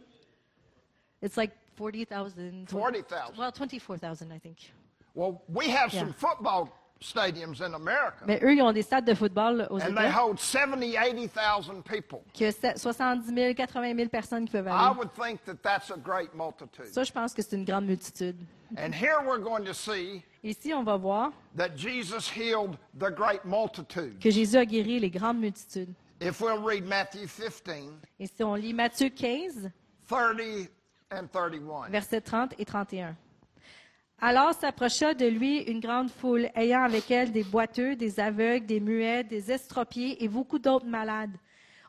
[1.23, 2.67] It's like 40,000.
[2.69, 3.37] 40,000.
[3.39, 4.73] Well, 24,000, I think.
[5.19, 6.03] Well, we have Yeah.
[6.05, 6.69] some football
[7.01, 10.39] stadiums in America, Mais eux, ils ont des stades de football aux and they hold
[10.39, 12.21] 70, 80,000 people.
[12.33, 14.97] 70 000, 80 000 personnes qui peuvent I aller.
[14.97, 16.93] would think that that's a great multitude.
[16.93, 18.37] Ça, je pense que c'est une grande multitude.
[18.77, 23.45] And here we're going to see Ici, on va voir that Jesus healed the great
[23.45, 24.21] multitude.
[24.21, 25.93] que Jésus a guéri les grandes multitudes.
[26.21, 29.71] If we'll read Matthew 15, Et si on lit Matthieu 15,
[30.09, 30.69] 30
[31.11, 31.89] and 31.
[31.91, 33.17] versets 30 et 31.
[34.21, 38.81] Alors s'approcha de lui une grande foule, ayant avec elle des boiteux, des aveugles, des
[38.81, 41.37] muets, des estropiés et beaucoup d'autres malades.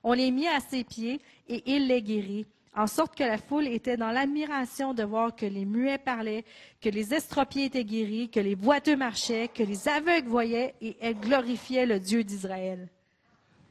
[0.03, 3.67] On les mit à ses pieds et il les guérit, en sorte que la foule
[3.67, 6.45] était dans l'admiration de voir que les muets parlaient,
[6.79, 11.19] que les estropiés étaient guéris, que les boiteux marchaient, que les aveugles voyaient, et elle
[11.19, 12.87] glorifiait le Dieu d'Israël.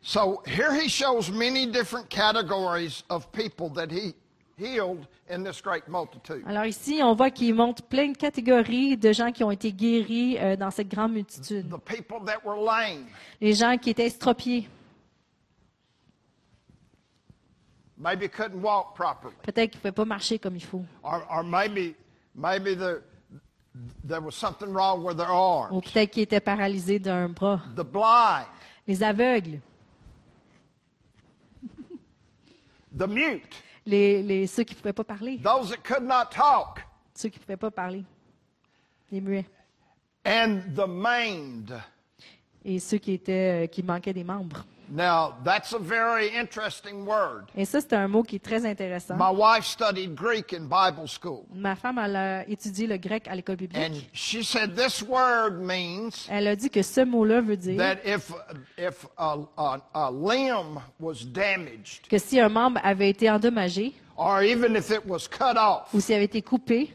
[0.02, 4.14] So here he shows many different categories of people that he
[4.58, 6.42] healed in this great multitude.
[6.46, 10.36] Alors ici, on voit qu'il montre plein de catégories de gens qui ont été guéris
[10.38, 11.68] euh, dans cette grande multitude.
[11.68, 13.06] The people that were lame,
[13.40, 14.68] Les gens qui étaient estropiés,
[17.96, 20.84] maybe couldn't walk properly, peut-être qu'ils ne pouvaient pas marcher comme il faut.
[21.02, 21.94] or, or maybe
[22.34, 23.02] maybe there,
[24.06, 25.72] there was something wrong with their arm.
[25.74, 27.60] Ou peut-être qu'ils étaient paralysés d'un bras.
[27.76, 28.46] The blind,
[28.86, 29.60] Les aveugles,
[32.96, 36.86] the mute, les, les- ceux qui ne pouvaient pas parler, those that could not talk,
[37.14, 38.04] ceux qui ne pouvaient pas parler,
[39.10, 39.46] les muets,
[40.26, 41.80] and the maimed.
[42.64, 44.64] et ceux qui, étaient, euh, qui manquaient des membres.
[44.90, 47.46] Now, that's a very interesting word.
[47.54, 49.16] Et ça, c'est un mot qui est très intéressant.
[49.16, 53.34] My wife studied Greek in Bible school, Ma femme, elle a étudié le grec à
[53.34, 54.10] l'école and biblique.
[54.12, 58.32] she said this word means Elle a dit que ce mot-là veut dire that if
[58.78, 64.42] if a, a, a limb was damaged, que si un membre avait été endommagé or
[64.42, 66.94] even if it was cut off, ou s'il avait été coupé,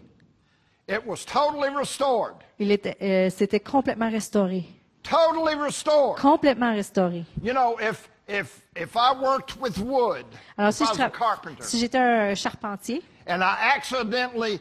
[0.88, 2.36] it was totally restored.
[2.58, 4.66] il était, euh, c'était complètement restauré.
[5.04, 6.18] Totally restored.
[6.20, 7.26] Complètement restauré.
[7.42, 10.26] You know, if if if I worked with wood,
[10.58, 13.56] Alors, if si I je was a tra- carpenter, si j'étais un charpentier and I
[13.76, 14.60] accidentally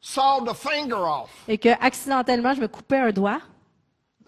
[0.00, 3.40] sawed a finger off, et que accidentellement je me coupais un doigt,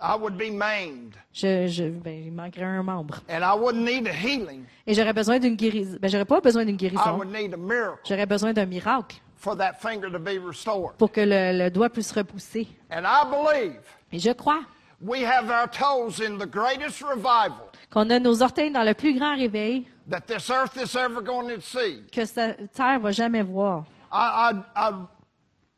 [0.00, 3.20] I would be maimed, je, je, ben, il manquerait un membre.
[3.28, 4.64] and I wouldn't need a healing.
[4.84, 5.96] Et j'aurais besoin d'une guérison.
[6.00, 7.16] Ben, j'aurais pas besoin d'une I guérison.
[7.18, 10.96] would need a miracle J'aurais besoin d'un miracle for that finger to be restored.
[10.98, 12.66] pour que le, le doigt puisse repousser.
[12.90, 14.62] And I believe Et je crois
[15.02, 19.14] we have our toes in the greatest revival qu'on a nos orteils dans le plus
[19.14, 22.02] grand réveil that this earth is ever going to see.
[22.12, 23.84] que cette terre va jamais voir.
[24.12, 24.92] I, I, I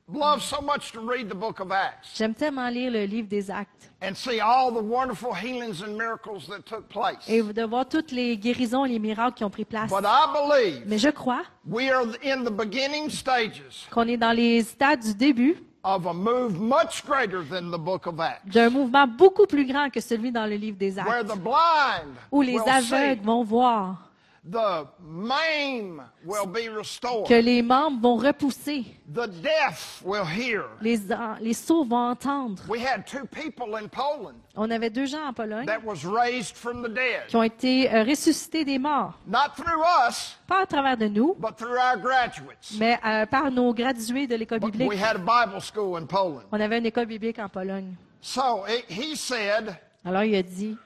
[0.09, 3.51] love so much to read the book of Acts J'aime tellement lire le livre des
[3.51, 7.27] actes and see all the wonderful healings and miracles that took place.
[7.29, 9.91] et de voir toutes les guérisons et les miracles qui ont pris place.
[9.91, 14.33] But I believe Mais je crois we are in the beginning stages qu'on est dans
[14.33, 18.71] les stades du début of a move much greater than the book of Acts, d'un
[18.71, 22.41] mouvement beaucoup plus grand que celui dans le livre des where actes, the blind où
[22.41, 24.11] les aveugles vont voir,
[24.51, 30.65] the maimed will be restored, que les membres vont repousser, the deaf will hear.
[30.83, 30.99] les,
[31.41, 32.63] les sourds vont entendre.
[32.69, 36.57] We had two people in Poland On avait deux gens en Pologne that was raised
[36.57, 40.67] from the dead, qui ont été euh, ressuscités des morts, not through us, pas à
[40.67, 42.73] travers de nous, but through our graduates.
[42.79, 44.91] mais euh, par nos gradués de l'école biblique.
[44.91, 46.43] we had a Bible school in Poland.
[46.53, 47.95] On avait une école biblique en Pologne.
[48.21, 50.77] So he- he said Alors il a dit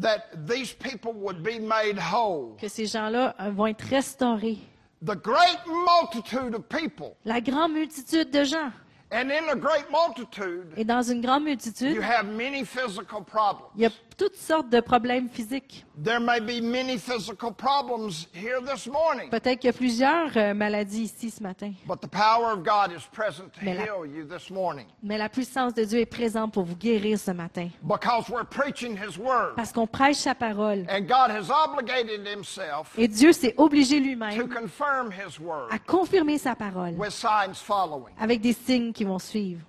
[0.00, 2.56] that these people would be made whole.
[2.60, 4.58] que ces gens-là euh, vont être restaurés.
[5.04, 8.70] The great multitude of people, La grande multitude de gens.
[9.10, 13.68] and in a great multitude, Et dans une grande multitude, you have many physical problems.
[13.76, 13.90] il y a
[14.22, 15.84] toutes sortes de problèmes physiques.
[16.04, 20.54] There may be many physical problems here this morning, Peut-être qu'il y a plusieurs euh,
[20.54, 21.72] maladies ici ce matin.
[21.88, 25.18] but the power of God is present to Mais la- heal you this morning Mais
[25.18, 27.68] la puissance de Dieu est présente pour vous guérir ce matin.
[27.82, 29.54] because we're preaching His Word.
[29.56, 30.86] Parce qu'on prêche sa parole.
[30.88, 35.80] And God has obligated Himself Et Dieu s'est obligé to lui-même confirm His Word à
[35.80, 38.14] confirmer sa parole with signs following.
[38.20, 39.60] avec des signes qui vont suivre.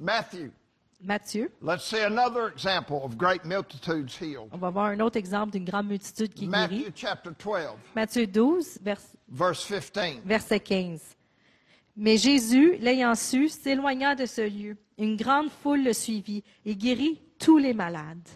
[0.00, 0.50] Matthew,
[1.02, 4.48] Matthieu, let's see another example of great multitudes healed.
[4.52, 6.92] on va voir un autre exemple d'une grande multitude qui Matthew guérit.
[6.94, 10.20] chapter 12, Matthieu 12, vers- verse 15.
[10.24, 11.16] verset 15.
[11.96, 14.76] Mais Jésus, l'ayant su, s'éloigna de ce lieu.
[14.96, 18.26] Une grande foule le suivit et guérit tous les malades.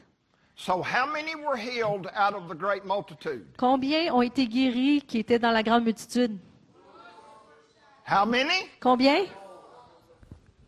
[0.56, 3.44] So, how many were healed out of the great multitude?
[3.58, 6.38] Combien ont été guéris qui étaient dans la grande multitude?
[8.06, 8.68] How many?
[8.80, 9.24] Combien?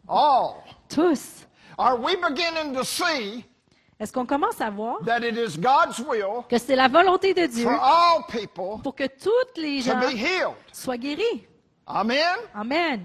[0.09, 0.65] All.
[0.89, 1.47] Tous.
[1.79, 3.45] Are we beginning to see
[3.99, 7.47] Est-ce qu'on commence à voir that it is God's will que c'est la volonté de
[7.47, 10.55] Dieu for all people pour que toutes les to gens be healed?
[10.73, 11.47] soient guéris?
[11.87, 12.37] Amen?
[12.55, 13.01] Amen.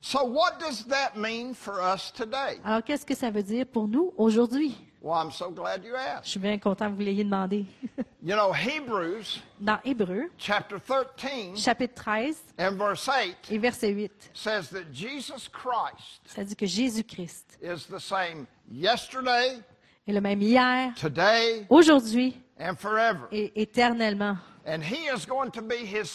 [0.00, 2.60] So, what does that mean for us today?
[2.64, 4.76] Alors, qu'est-ce que ça veut dire pour nous aujourd'hui?
[5.06, 6.26] Well, I'm so glad you Je asked.
[6.26, 7.64] suis bien content que vous l'ayez demandé.
[8.24, 14.30] You know, Hebrews Dans Hébreu, chapter 13 chapitre 13 and verse 8 et verset 8,
[14.34, 19.62] says that Jesus Christ ça dit que Jésus-Christ is the same yesterday,
[20.08, 23.28] est le même hier, today, aujourd'hui and forever.
[23.30, 24.36] et éternellement.
[24.66, 26.10] And he is going to be his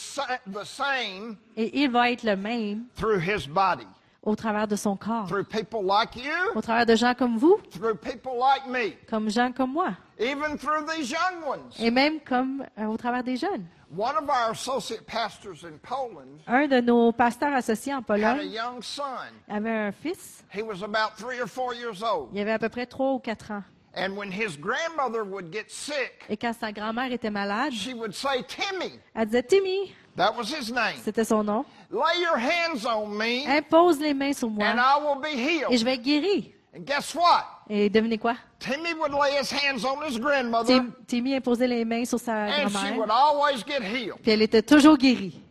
[0.47, 3.87] the same Et il va être le même through his body,
[4.23, 7.57] au travers de son corps, through people like you, au travers de gens comme vous,
[7.71, 11.71] through people like me, comme gens comme moi, even through these young ones.
[11.79, 13.65] et même comme euh, au travers des jeunes.
[13.97, 18.05] One of our associate pastors in Poland Un de nos pasteurs associés en had a
[18.07, 19.03] Pologne young son.
[19.49, 22.29] avait un fils, He was about three or four years old.
[22.31, 23.63] il avait à peu près trois ou quatre ans.
[23.93, 28.13] And when his grandmother would get sick, Et quand sa grand-mère était malade, she would
[28.13, 32.85] say, Timmy, elle disait Timmy, that was his name, c'était son nom, lay your hands
[32.85, 35.77] on me impose les mains sur moi and I will be et healed.
[35.77, 36.53] je vais être guéri.
[36.73, 37.43] And guess what?
[37.69, 38.35] Et devinez quoi?
[38.59, 42.33] Timmy would lay his hands on his grandmother Tim- Timmy imposait les mains sur sa
[42.45, 44.19] and she grand-mère, would always get healed.
[44.21, 45.41] puis elle était toujours guérie.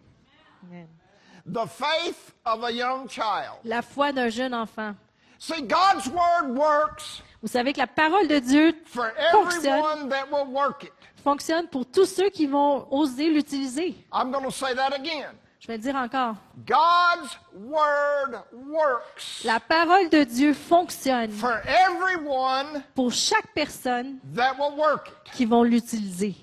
[1.47, 3.59] The faith of a young child.
[3.65, 4.95] La foi d'un jeune enfant.
[5.39, 10.31] See, God's word works Vous savez que la parole de Dieu for fonctionne, everyone that
[10.31, 10.93] will work it.
[11.21, 13.95] Fonctionne pour tous ceux qui vont oser l'utiliser.
[14.13, 15.35] I'm going to say that again.
[15.61, 16.37] Je vais le dire encore.
[16.67, 24.75] God's word works La parole de Dieu fonctionne for everyone pour chaque personne that will
[24.79, 25.33] work it.
[25.33, 26.35] qui vont l'utiliser.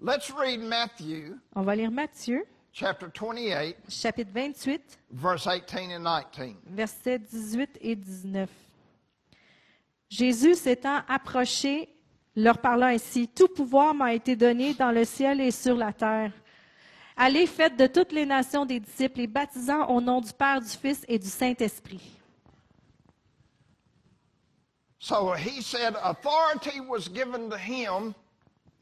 [0.00, 6.54] Let's read Matthew On va lire Matthieu, chapter 28, chapitre 28, verse 18 and 19.
[6.68, 8.48] versets 18 et 19.
[10.08, 11.88] Jésus s'étant approché,
[12.36, 16.30] leur parlant ainsi, Tout pouvoir m'a été donné dans le ciel et sur la terre.
[17.16, 20.68] Allez, faites de toutes les nations des disciples et baptisant au nom du Père, du
[20.68, 22.16] Fils et du Saint-Esprit.
[24.98, 28.12] So he said authority was given to him,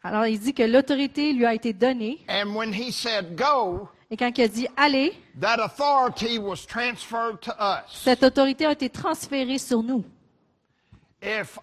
[0.02, 4.16] Alors il dit que l'autorité lui a été donnée and when he said go, et
[4.16, 8.02] quand il a dit allez, that authority was transferred to us.
[8.04, 10.02] cette autorité a été transférée sur nous.
[11.22, 11.58] If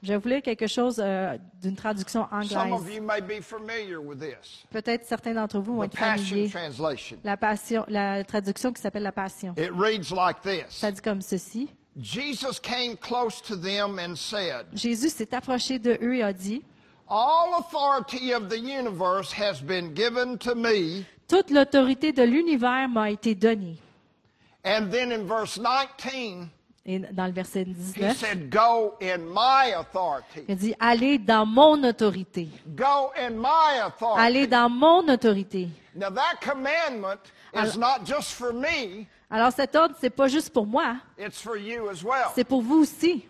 [0.02, 2.94] Je vais vous lire quelque chose euh, d'une traduction Some of anglaise.
[2.94, 4.64] you may be familiar with this.
[4.70, 6.50] Peut-être certains d'entre vous vont The être Passion familiers.
[6.50, 7.16] Translation.
[7.24, 9.54] La, passion, la traduction qui s'appelle la Passion.
[9.56, 10.66] It reads like this.
[10.68, 11.68] Ça dit comme ceci.
[11.98, 16.62] Jesus came close to them and said, Jésus s'est approché de eux et a dit,
[17.08, 21.04] All authority of the universe has been given to me.
[21.28, 23.76] Toute l'autorité de l'univers m'a été donnée.
[24.64, 26.48] And then in verse 19,
[26.86, 30.44] Et dans le verset he 19, said, Go in my authority.
[30.48, 32.48] il dit, allez dans mon autorité.
[32.74, 34.20] Go in my authority.
[34.20, 35.68] Allez dans mon autorité.
[35.94, 37.20] Now that commandment
[37.54, 41.56] is not just for me, Alors cet ordre, c'est pas juste pour moi, it's for
[41.56, 42.30] you as well.
[42.34, 43.26] c'est pour vous aussi.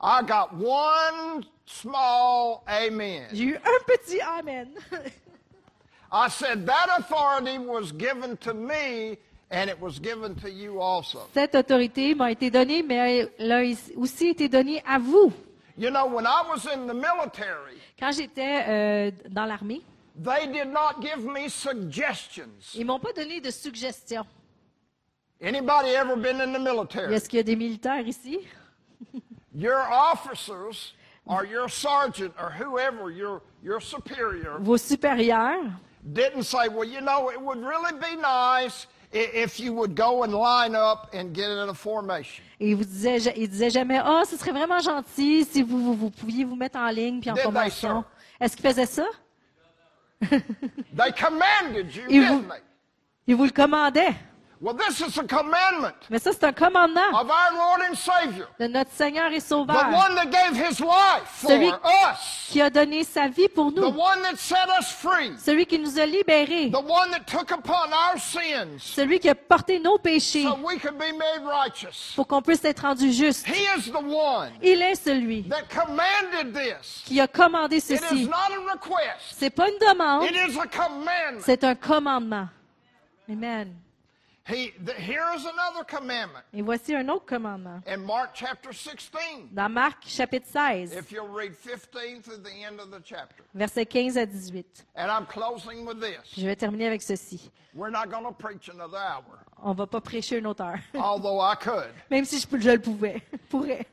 [0.00, 3.28] I got one small amen.
[3.32, 4.68] J'ai eu un petit amen.
[6.10, 9.18] I said that authority was given to me
[9.50, 11.28] and it was given to you also.
[11.32, 13.62] Cette autorité m'a été donnée, mais elle a
[13.96, 15.32] aussi été donnée à vous.
[15.76, 19.82] You know, when I was in the military, Quand j'étais euh, dans l'armée,
[20.16, 22.74] they did not give me suggestions.
[22.74, 24.26] ils m'ont pas donné de suggestions.
[25.40, 27.14] Anybody ever been in the military?
[27.14, 28.40] Est-ce qu'il y a des militaires ici?
[29.54, 30.94] Your officers
[31.26, 35.70] or your sergeant or whoever, your, your superior, Vos supérieurs
[36.12, 40.32] didn't say, well, you know, it would really be nice if you would go and
[40.32, 42.42] line up and get in a formation.
[42.60, 46.10] Et vous disiez, ils disaient jamais, ah, ce serait vraiment gentil si vous, vous, vous
[46.10, 48.04] pouviez vous mettre en ligne puis en Did formation.
[48.40, 49.06] Est-ce qu'ils faisaient ça?
[50.20, 52.60] They commanded you, didn't they?
[53.26, 54.14] Ils vous le commandaient.
[54.60, 58.48] Well, this is a commandment Mais ça, c'est un commandement of our Lord and Savior,
[58.58, 62.60] de notre Seigneur et the Sauveur one that gave his life for Celui- us, qui
[62.60, 65.96] a donné sa vie pour the nous, one that set us free, celui qui nous
[66.00, 70.42] a libérés, the one that took upon our sins celui qui a porté nos péchés
[70.42, 72.14] so we could be made righteous.
[72.16, 73.46] pour qu'on puisse être rendu juste.
[73.46, 77.04] He is the one Il est celui that commanded this.
[77.06, 78.26] qui a commandé It is ceci.
[78.26, 81.42] not a request, C'est pas une demande, it is a commandment.
[81.44, 82.48] c'est un commandement.
[83.30, 83.72] Amen.
[84.48, 87.80] He, the, here is another commandment Et voici un autre commandement.
[87.86, 89.48] in Mark chapter 16.
[89.52, 93.44] Dans Marc chapitre 16, If you'll read 15 through the end of the chapter.
[93.54, 94.86] versets 15 à 18.
[94.96, 96.18] And I'm closing with this.
[96.36, 97.50] Je vais terminer avec ceci.
[97.74, 101.40] We're not going to preach another hour, On va pas prêcher une autre heure, although
[101.42, 101.92] I could.
[102.10, 103.86] même si je, je le pouvais, pourrais.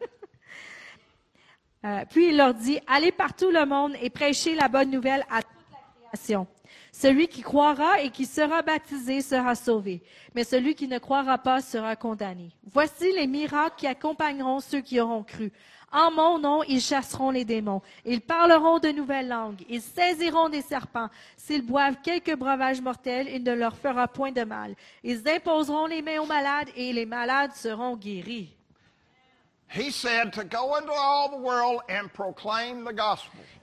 [1.83, 5.41] Euh, puis il leur dit, allez partout le monde et prêchez la bonne nouvelle à
[5.43, 6.47] toute la création.
[6.97, 10.01] Celui qui croira et qui sera baptisé sera sauvé,
[10.33, 12.51] mais celui qui ne croira pas sera condamné.
[12.71, 15.51] Voici les miracles qui accompagneront ceux qui auront cru.
[15.91, 17.81] En mon nom, ils chasseront les démons.
[18.05, 19.61] Ils parleront de nouvelles langues.
[19.67, 21.09] Ils saisiront des serpents.
[21.35, 24.73] S'ils boivent quelques breuvages mortels, il ne leur fera point de mal.
[25.03, 28.54] Ils imposeront les mains aux malades et les malades seront guéris.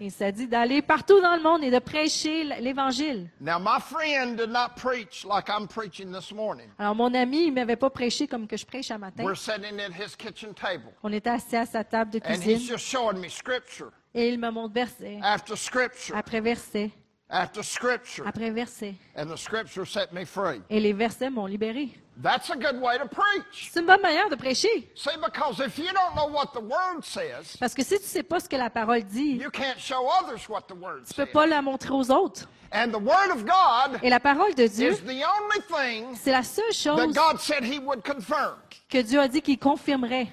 [0.01, 3.31] Il s'est dit d'aller partout dans le monde et de prêcher l'Évangile.
[3.41, 6.69] Now, my friend did not preach like I'm preaching this morning.
[6.79, 9.25] Alors, mon ami, il m'avait pas prêché comme que je prêche un matin.
[9.25, 12.41] We're sitting at his kitchen table, On était assis à sa table de and he's
[12.43, 16.91] cuisine just showing me scripture et il me montre verset after scripture après verset
[17.33, 18.95] after scripture, après verset.
[19.17, 20.61] and the scripture set me free.
[20.71, 21.89] Et les versets m'ont libéré.
[22.23, 23.71] That's a good way to preach.
[23.73, 24.69] C'est une bonne manière de prêcher.
[24.95, 28.23] See, because if you don't know what the word says, Parce que si tu sais
[28.23, 31.25] pas ce que la parole dit, you can't show others what the word tu peux
[31.25, 31.33] says.
[31.33, 32.47] pas la montrer aux autres.
[32.71, 36.33] And the word of God Et la parole de Dieu, is the only thing c'est
[36.33, 38.57] la seule that chose God said he would confirm.
[38.91, 40.29] que Dieu a dit qu'il confirmerait.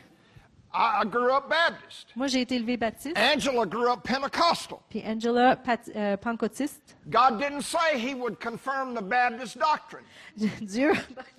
[0.73, 2.07] I, grew up Baptist.
[2.15, 4.77] Moi, j'ai été élevé baptiste, Angela grew up Pentecostal.
[4.89, 5.57] puis Angela,
[5.95, 6.95] euh, pentecôtiste.
[7.09, 10.03] God didn't say He would confirm the Baptist doctrine.
[10.61, 10.91] Dieu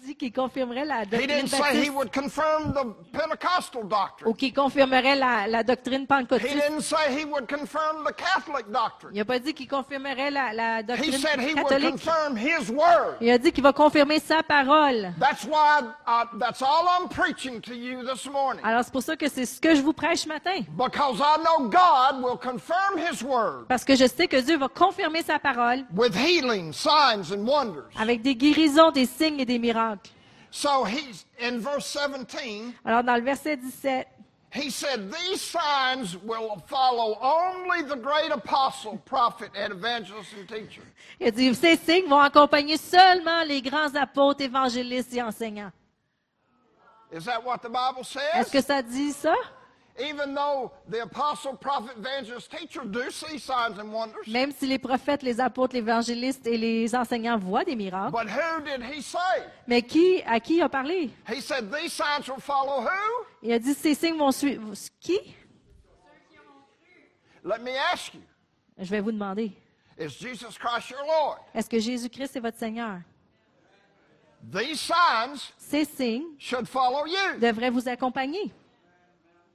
[0.04, 2.84] dit qu'il confirmerait la He doctrine didn't say He would confirm the
[3.16, 4.34] Pentecostal ou doctrine.
[4.34, 6.54] qu'il confirmerait la, la doctrine He pentecôtiste.
[6.54, 9.12] didn't say He would confirm the Catholic doctrine.
[9.14, 11.90] Il n'a pas dit qu'il confirmerait la, la He doctrine said He would catholique.
[11.92, 13.16] confirm His word.
[13.20, 15.12] Il a dit qu'il va confirmer sa parole.
[15.20, 18.60] That's why, uh, that's all I'm preaching to you this morning.
[18.64, 20.60] Alors, c'est pour ça que c'est ce que je vous prêche ce matin.
[20.76, 24.68] Because I know God will confirm His word Parce que je sais que Dieu va
[24.68, 25.59] confirmer sa parole
[25.94, 27.90] with healing, signs, and wonders.
[27.98, 30.10] avec des guérisons, des signes et des miracles.
[30.50, 32.74] So He's in verse 17.
[32.84, 34.06] Alors, dans le verset 17,
[34.52, 40.82] He said, These signs will follow only the great apostle, prophet, and evangelist and teacher.
[41.20, 45.70] il a dit, ces signes vont accompagner seulement les grands apôtres, évangélistes et enseignants.
[47.12, 48.50] Is that what the Bible Est-ce says?
[48.50, 49.34] que ça dit ça?
[49.98, 54.26] Even though the apostle, prophet, evangelist, teacher do see signs and wonders.
[54.26, 58.12] Même si les prophètes, les apôtres, les évangélistes et les enseignants voient des miracles.
[58.12, 59.18] But who did he say?
[59.66, 61.10] Mais qui, à qui il a parlé?
[61.28, 63.26] He said, These signs will follow who?
[63.42, 64.72] Il a dit, ces signes vont suivre.
[65.00, 65.18] Qui?
[67.44, 68.20] Let me ask you
[68.78, 69.52] Je vais vous demander.
[69.98, 71.38] Is Jesus Christ your Lord?
[71.54, 73.00] Est-ce que Jésus-Christ est votre Seigneur?
[74.50, 77.38] These signs Ces signes should follow you.
[77.38, 78.40] devraient vous accompagner.
[78.42, 79.49] I got a few amens.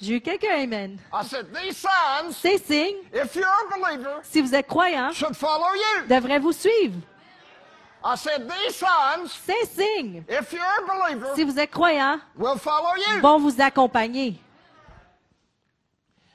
[0.00, 0.98] J'ai eu quelques Amen.
[1.12, 5.34] I said, These signs, Ces signes, if you're a believer, si vous êtes croyant, should
[5.36, 6.06] follow you.
[6.08, 6.96] devraient vous suivre.
[8.04, 12.56] I said, These signs, Ces signes, if you're a believer, si vous êtes croyant, will
[12.58, 13.20] follow you.
[13.20, 14.40] vont vous accompagner.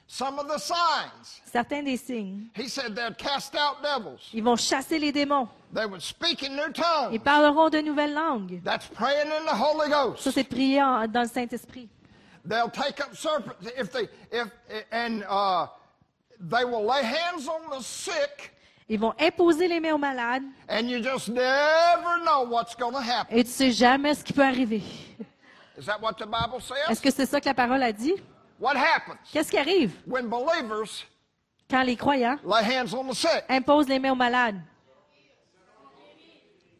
[0.10, 4.30] Some of the signs, Certains des signes, he said they'd cast out devils.
[4.34, 5.50] ils vont chasser les démons.
[5.74, 7.20] They would speak in new Ils tongues.
[7.20, 8.62] parleront de nouvelles langues.
[8.64, 10.24] That's praying in the Holy Ghost.
[10.24, 10.80] Ça, c'est prier
[11.10, 11.90] dans le Saint-Esprit.
[12.48, 14.48] They'll take up serpents if they if
[14.92, 15.68] and uh,
[16.40, 18.54] they will lay hands on the sick,
[18.90, 23.02] Ils vont imposer les mains aux malades and you just never know what's going to
[23.02, 23.36] happen.
[23.38, 24.82] et tu sais jamais ce qui peut arriver.
[25.78, 27.02] Is that what the Bible Est-ce says?
[27.02, 28.16] que c'est ça que la parole a dit?
[28.60, 31.04] What happens Qu'est-ce qui arrive when believers
[31.70, 33.44] quand les croyants lay hands on the sick?
[33.50, 34.60] imposent les mains aux malades?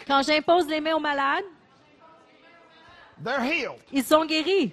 [0.06, 1.44] Quand j'impose les mains aux malades,
[3.22, 3.80] they're healed.
[3.92, 4.72] ils sont guéris.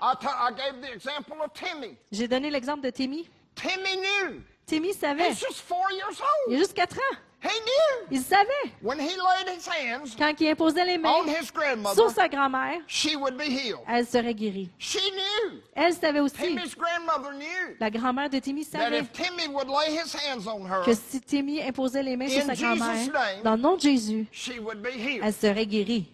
[0.00, 1.96] I ta- I gave the example of Timmy.
[2.12, 3.28] J'ai donné l'exemple de Timmy.
[3.56, 4.42] Timmy knew.
[4.64, 5.30] Timmy savait.
[5.30, 6.58] He's just four years Il a old.
[6.60, 7.16] juste quatre ans.
[7.40, 8.08] He knew.
[8.10, 8.72] Il savait.
[8.82, 12.28] When he laid his hands Quand il imposait les mains on his grandmother, sur sa
[12.28, 13.78] grand-mère, she would be healed.
[13.86, 14.70] elle serait guérie.
[14.78, 15.60] She knew.
[15.76, 16.36] Elle savait aussi.
[16.36, 20.48] Timmy's grandmother knew La grand-mère de Timmy that savait if Timmy would lay his hands
[20.48, 23.82] on her, que si Timmy imposait les mains sur sa grand-mère, dans le nom de
[23.82, 25.22] Jésus, she would be healed.
[25.22, 26.08] elle serait guérie.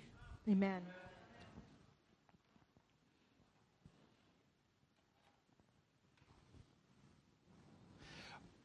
[0.47, 0.83] Amen.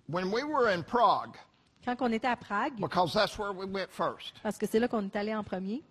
[0.07, 1.37] When we were in Prague,
[1.85, 4.87] Quand on était à Prague, because that's where we went first, parce que c'est là
[4.87, 5.81] qu'on est allé en premier,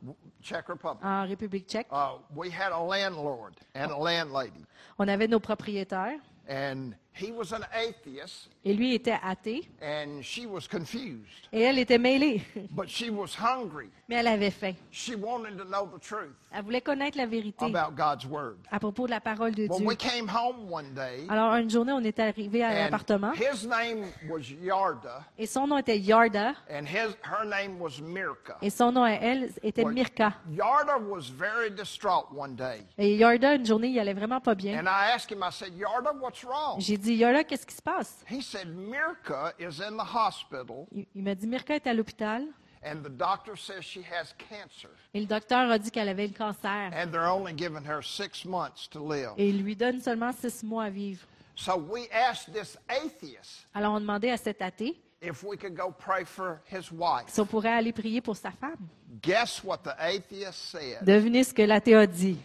[0.43, 4.64] Czech Republic, en République tchèque, uh, we had a landlord and a landlady,
[4.99, 6.20] on avait nos propriétaires.
[6.49, 11.79] And he was an atheist, et lui était athée and she was confused, et elle
[11.79, 13.89] était mêlée, but she was hungry.
[14.09, 14.75] mais elle avait faim.
[14.91, 18.57] She wanted to know the truth Elle voulait connaître la vérité about God's word.
[18.71, 19.87] à propos de la parole de When Dieu.
[19.87, 24.07] we came home one day, Alors, une journée, on est arrivé à l'appartement his name
[24.31, 28.57] was Yarda, et son nom était Yarda and his her name was Mirka.
[28.62, 30.35] et son nom à elle était Mirka.
[30.51, 32.85] Yarda was very distraught one day.
[32.97, 34.79] Et Yarda, une journée, il allait vraiment pas bien.
[34.79, 36.81] And I asked him, I said, Yarda, what's wrong?
[36.81, 38.24] J'ai dit, Yarda, qu'est-ce qui se passe?
[38.30, 42.44] He said, Mirka is in the hospital, Il, il m'a dit, Mirka est à l'hôpital
[42.84, 46.32] and the doctor says she has cancer, et le docteur a dit qu'elle avait le
[46.32, 49.30] cancer and they're only giving her six months to live.
[49.36, 51.20] et il lui donne seulement six mois à vivre.
[51.56, 55.90] So we asked this atheist Alors, on demandait à cet athée if we could go
[55.90, 57.24] pray for his wife.
[57.26, 58.86] si on pourrait aller prier pour sa femme.
[59.22, 61.02] Guess what the atheist said?
[61.02, 62.38] Devinez ce que l'athée a dit.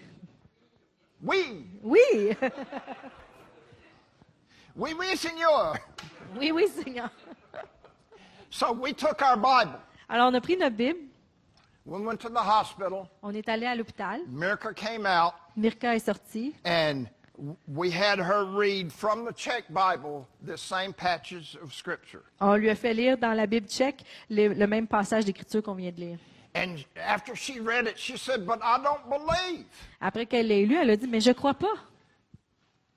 [1.21, 2.35] Oui, Oui!
[4.75, 5.75] oui, oui, senor.
[6.37, 7.09] oui, oui, Seigneur.
[8.49, 9.79] So we took our Bible.
[10.09, 10.99] Alors, on a pris notre Bible,
[11.85, 13.09] We went to the hospital.
[13.21, 17.07] on est allé à l'hôpital, Mirka came out, Mirka est sortie and
[17.67, 22.21] we had her read from the Czech Bible the same patches of Scripture.
[22.39, 25.75] On lui a fait lire dans la Bible tchèque le, le même passage d'écriture qu'on
[25.75, 26.19] vient de lire.
[26.55, 29.65] And after she read it, she said, But I don't believe.
[29.99, 31.73] Après qu'elle l'ait lu, elle a dit, mais je crois pas.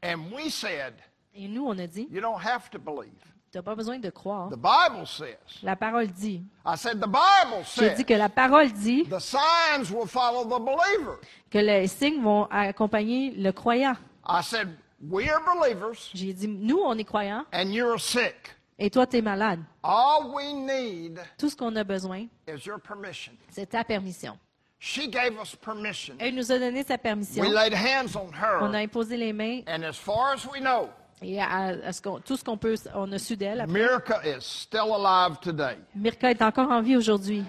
[0.05, 0.93] And we said,
[1.37, 3.13] Et nous, on a dit, You don't have to believe.
[3.53, 4.49] tu n'as pas besoin de croire.
[4.51, 5.37] The Bible says.
[5.63, 6.43] La parole dit.
[6.65, 10.45] I said, the Bible J'ai says dit que la parole dit the signs will follow
[10.45, 11.19] the believer.
[11.51, 13.97] que les signes vont accompagner le croyant.
[14.27, 14.69] I said,
[15.01, 18.55] we are believers J'ai dit, nous, on est croyants and you're sick.
[18.79, 19.61] et toi, tu es malade.
[19.83, 23.33] All we need Tout ce qu'on a besoin, is your permission.
[23.51, 24.39] c'est ta permission.
[24.79, 26.15] She gave us permission.
[26.19, 27.43] Elle nous a donné sa permission.
[27.43, 28.29] We laid hands on
[28.61, 30.91] On a her, imposé les mains and as far as we know,
[31.23, 33.61] et à, à ce qu'on- tout ce qu'on peut, on a su d'elle.
[33.63, 35.77] Après, Miracle is still alive today.
[35.95, 37.45] Mirka est encore en vie aujourd'hui.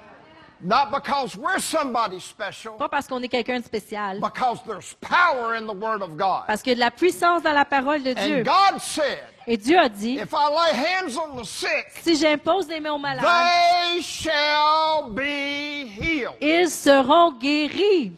[0.59, 5.53] Not because we're somebody special, Pas parce qu'on est quelqu'un de spécial, because there's power
[5.55, 6.45] in the Word of God.
[6.47, 8.39] parce qu'il y a de la puissance dans la parole de Dieu.
[8.39, 12.15] And God said, Et Dieu a dit, if I lay hands on the sick, si
[12.15, 16.34] j'impose les mains aux malades, they shall be healed.
[16.41, 18.13] ils seront guéris.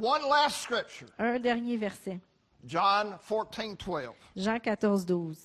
[0.00, 2.20] One last scripture, Un dernier verset.
[2.66, 4.14] John 14, 12.
[4.36, 5.36] Jean 14, 12.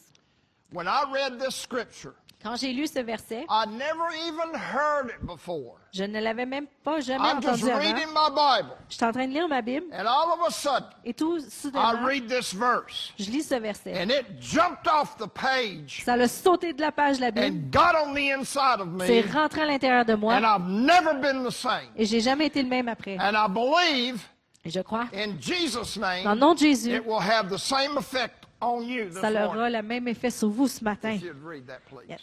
[0.72, 2.14] When I read this scripture,
[2.44, 5.78] Quand j'ai lu ce verset, I never even heard it before.
[5.92, 7.80] je ne l'avais même pas jamais I'm just entendu avant.
[7.80, 10.52] reading my Bible, Je suis en train de lire ma Bible and all of a
[10.52, 13.94] sudden, et tout I soudainement, read this verse, je lis ce verset.
[14.00, 17.48] and it jumped off the page Ça l'a sauté de la page de la Bible.
[17.48, 20.68] and got on the inside of C'est me, rentré à l'intérieur de moi and I've
[20.70, 21.90] never been the same.
[21.96, 23.18] et j'ai jamais été le même après.
[23.20, 24.22] And I believe
[24.66, 27.58] Et je crois, in Jesus' dans le name, nom de Jésus, it will have the
[27.58, 29.76] same effect on you this ça aura morning.
[29.78, 31.12] le même effet sur vous ce matin.
[31.14, 32.10] If you'd read that, please.
[32.10, 32.22] Yes.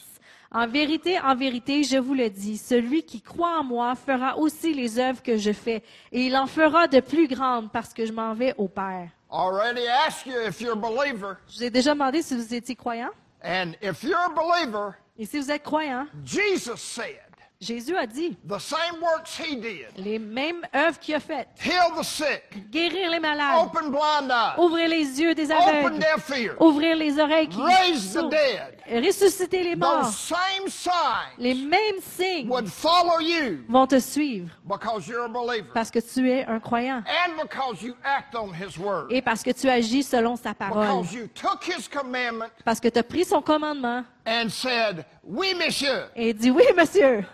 [0.50, 4.74] En vérité, en vérité, je vous le dis, celui qui croit en moi fera aussi
[4.74, 8.12] les œuvres que je fais, et il en fera de plus grandes parce que je
[8.12, 9.08] m'en vais au Père.
[9.30, 12.74] Already asked you if you're a believer, Je vous ai déjà demandé si vous étiez
[12.76, 13.10] croyant.
[13.44, 17.21] and if you're a believer, Et si vous êtes croyant, Jesus said
[17.62, 21.46] Jésus a dit the same works he did les mêmes œuvres qu'il a faites.
[21.64, 26.04] heal the sick, Guérir les malades, open blind eyes, ouvrir les yeux des open aveugles,
[26.36, 29.04] ears, ouvrir les oreilles qui raise the sourds, dead.
[29.04, 30.02] ressusciter les morts.
[30.06, 35.28] Those same signs Les mêmes signes would follow you vont te suivre because you're a
[35.28, 39.06] believer parce que tu es un croyant and because you act on his word.
[39.10, 40.82] et parce que tu agis selon sa parole.
[41.02, 45.54] Because you took his commandment Parce que tu as pris son commandement and said, Oui,
[45.54, 47.24] monsieur, et dit oui, monsieur,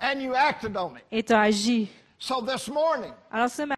[0.00, 1.04] and you acted on it.
[1.10, 1.88] et tu as agi.
[2.18, 3.74] So this morning, Alors ce matin,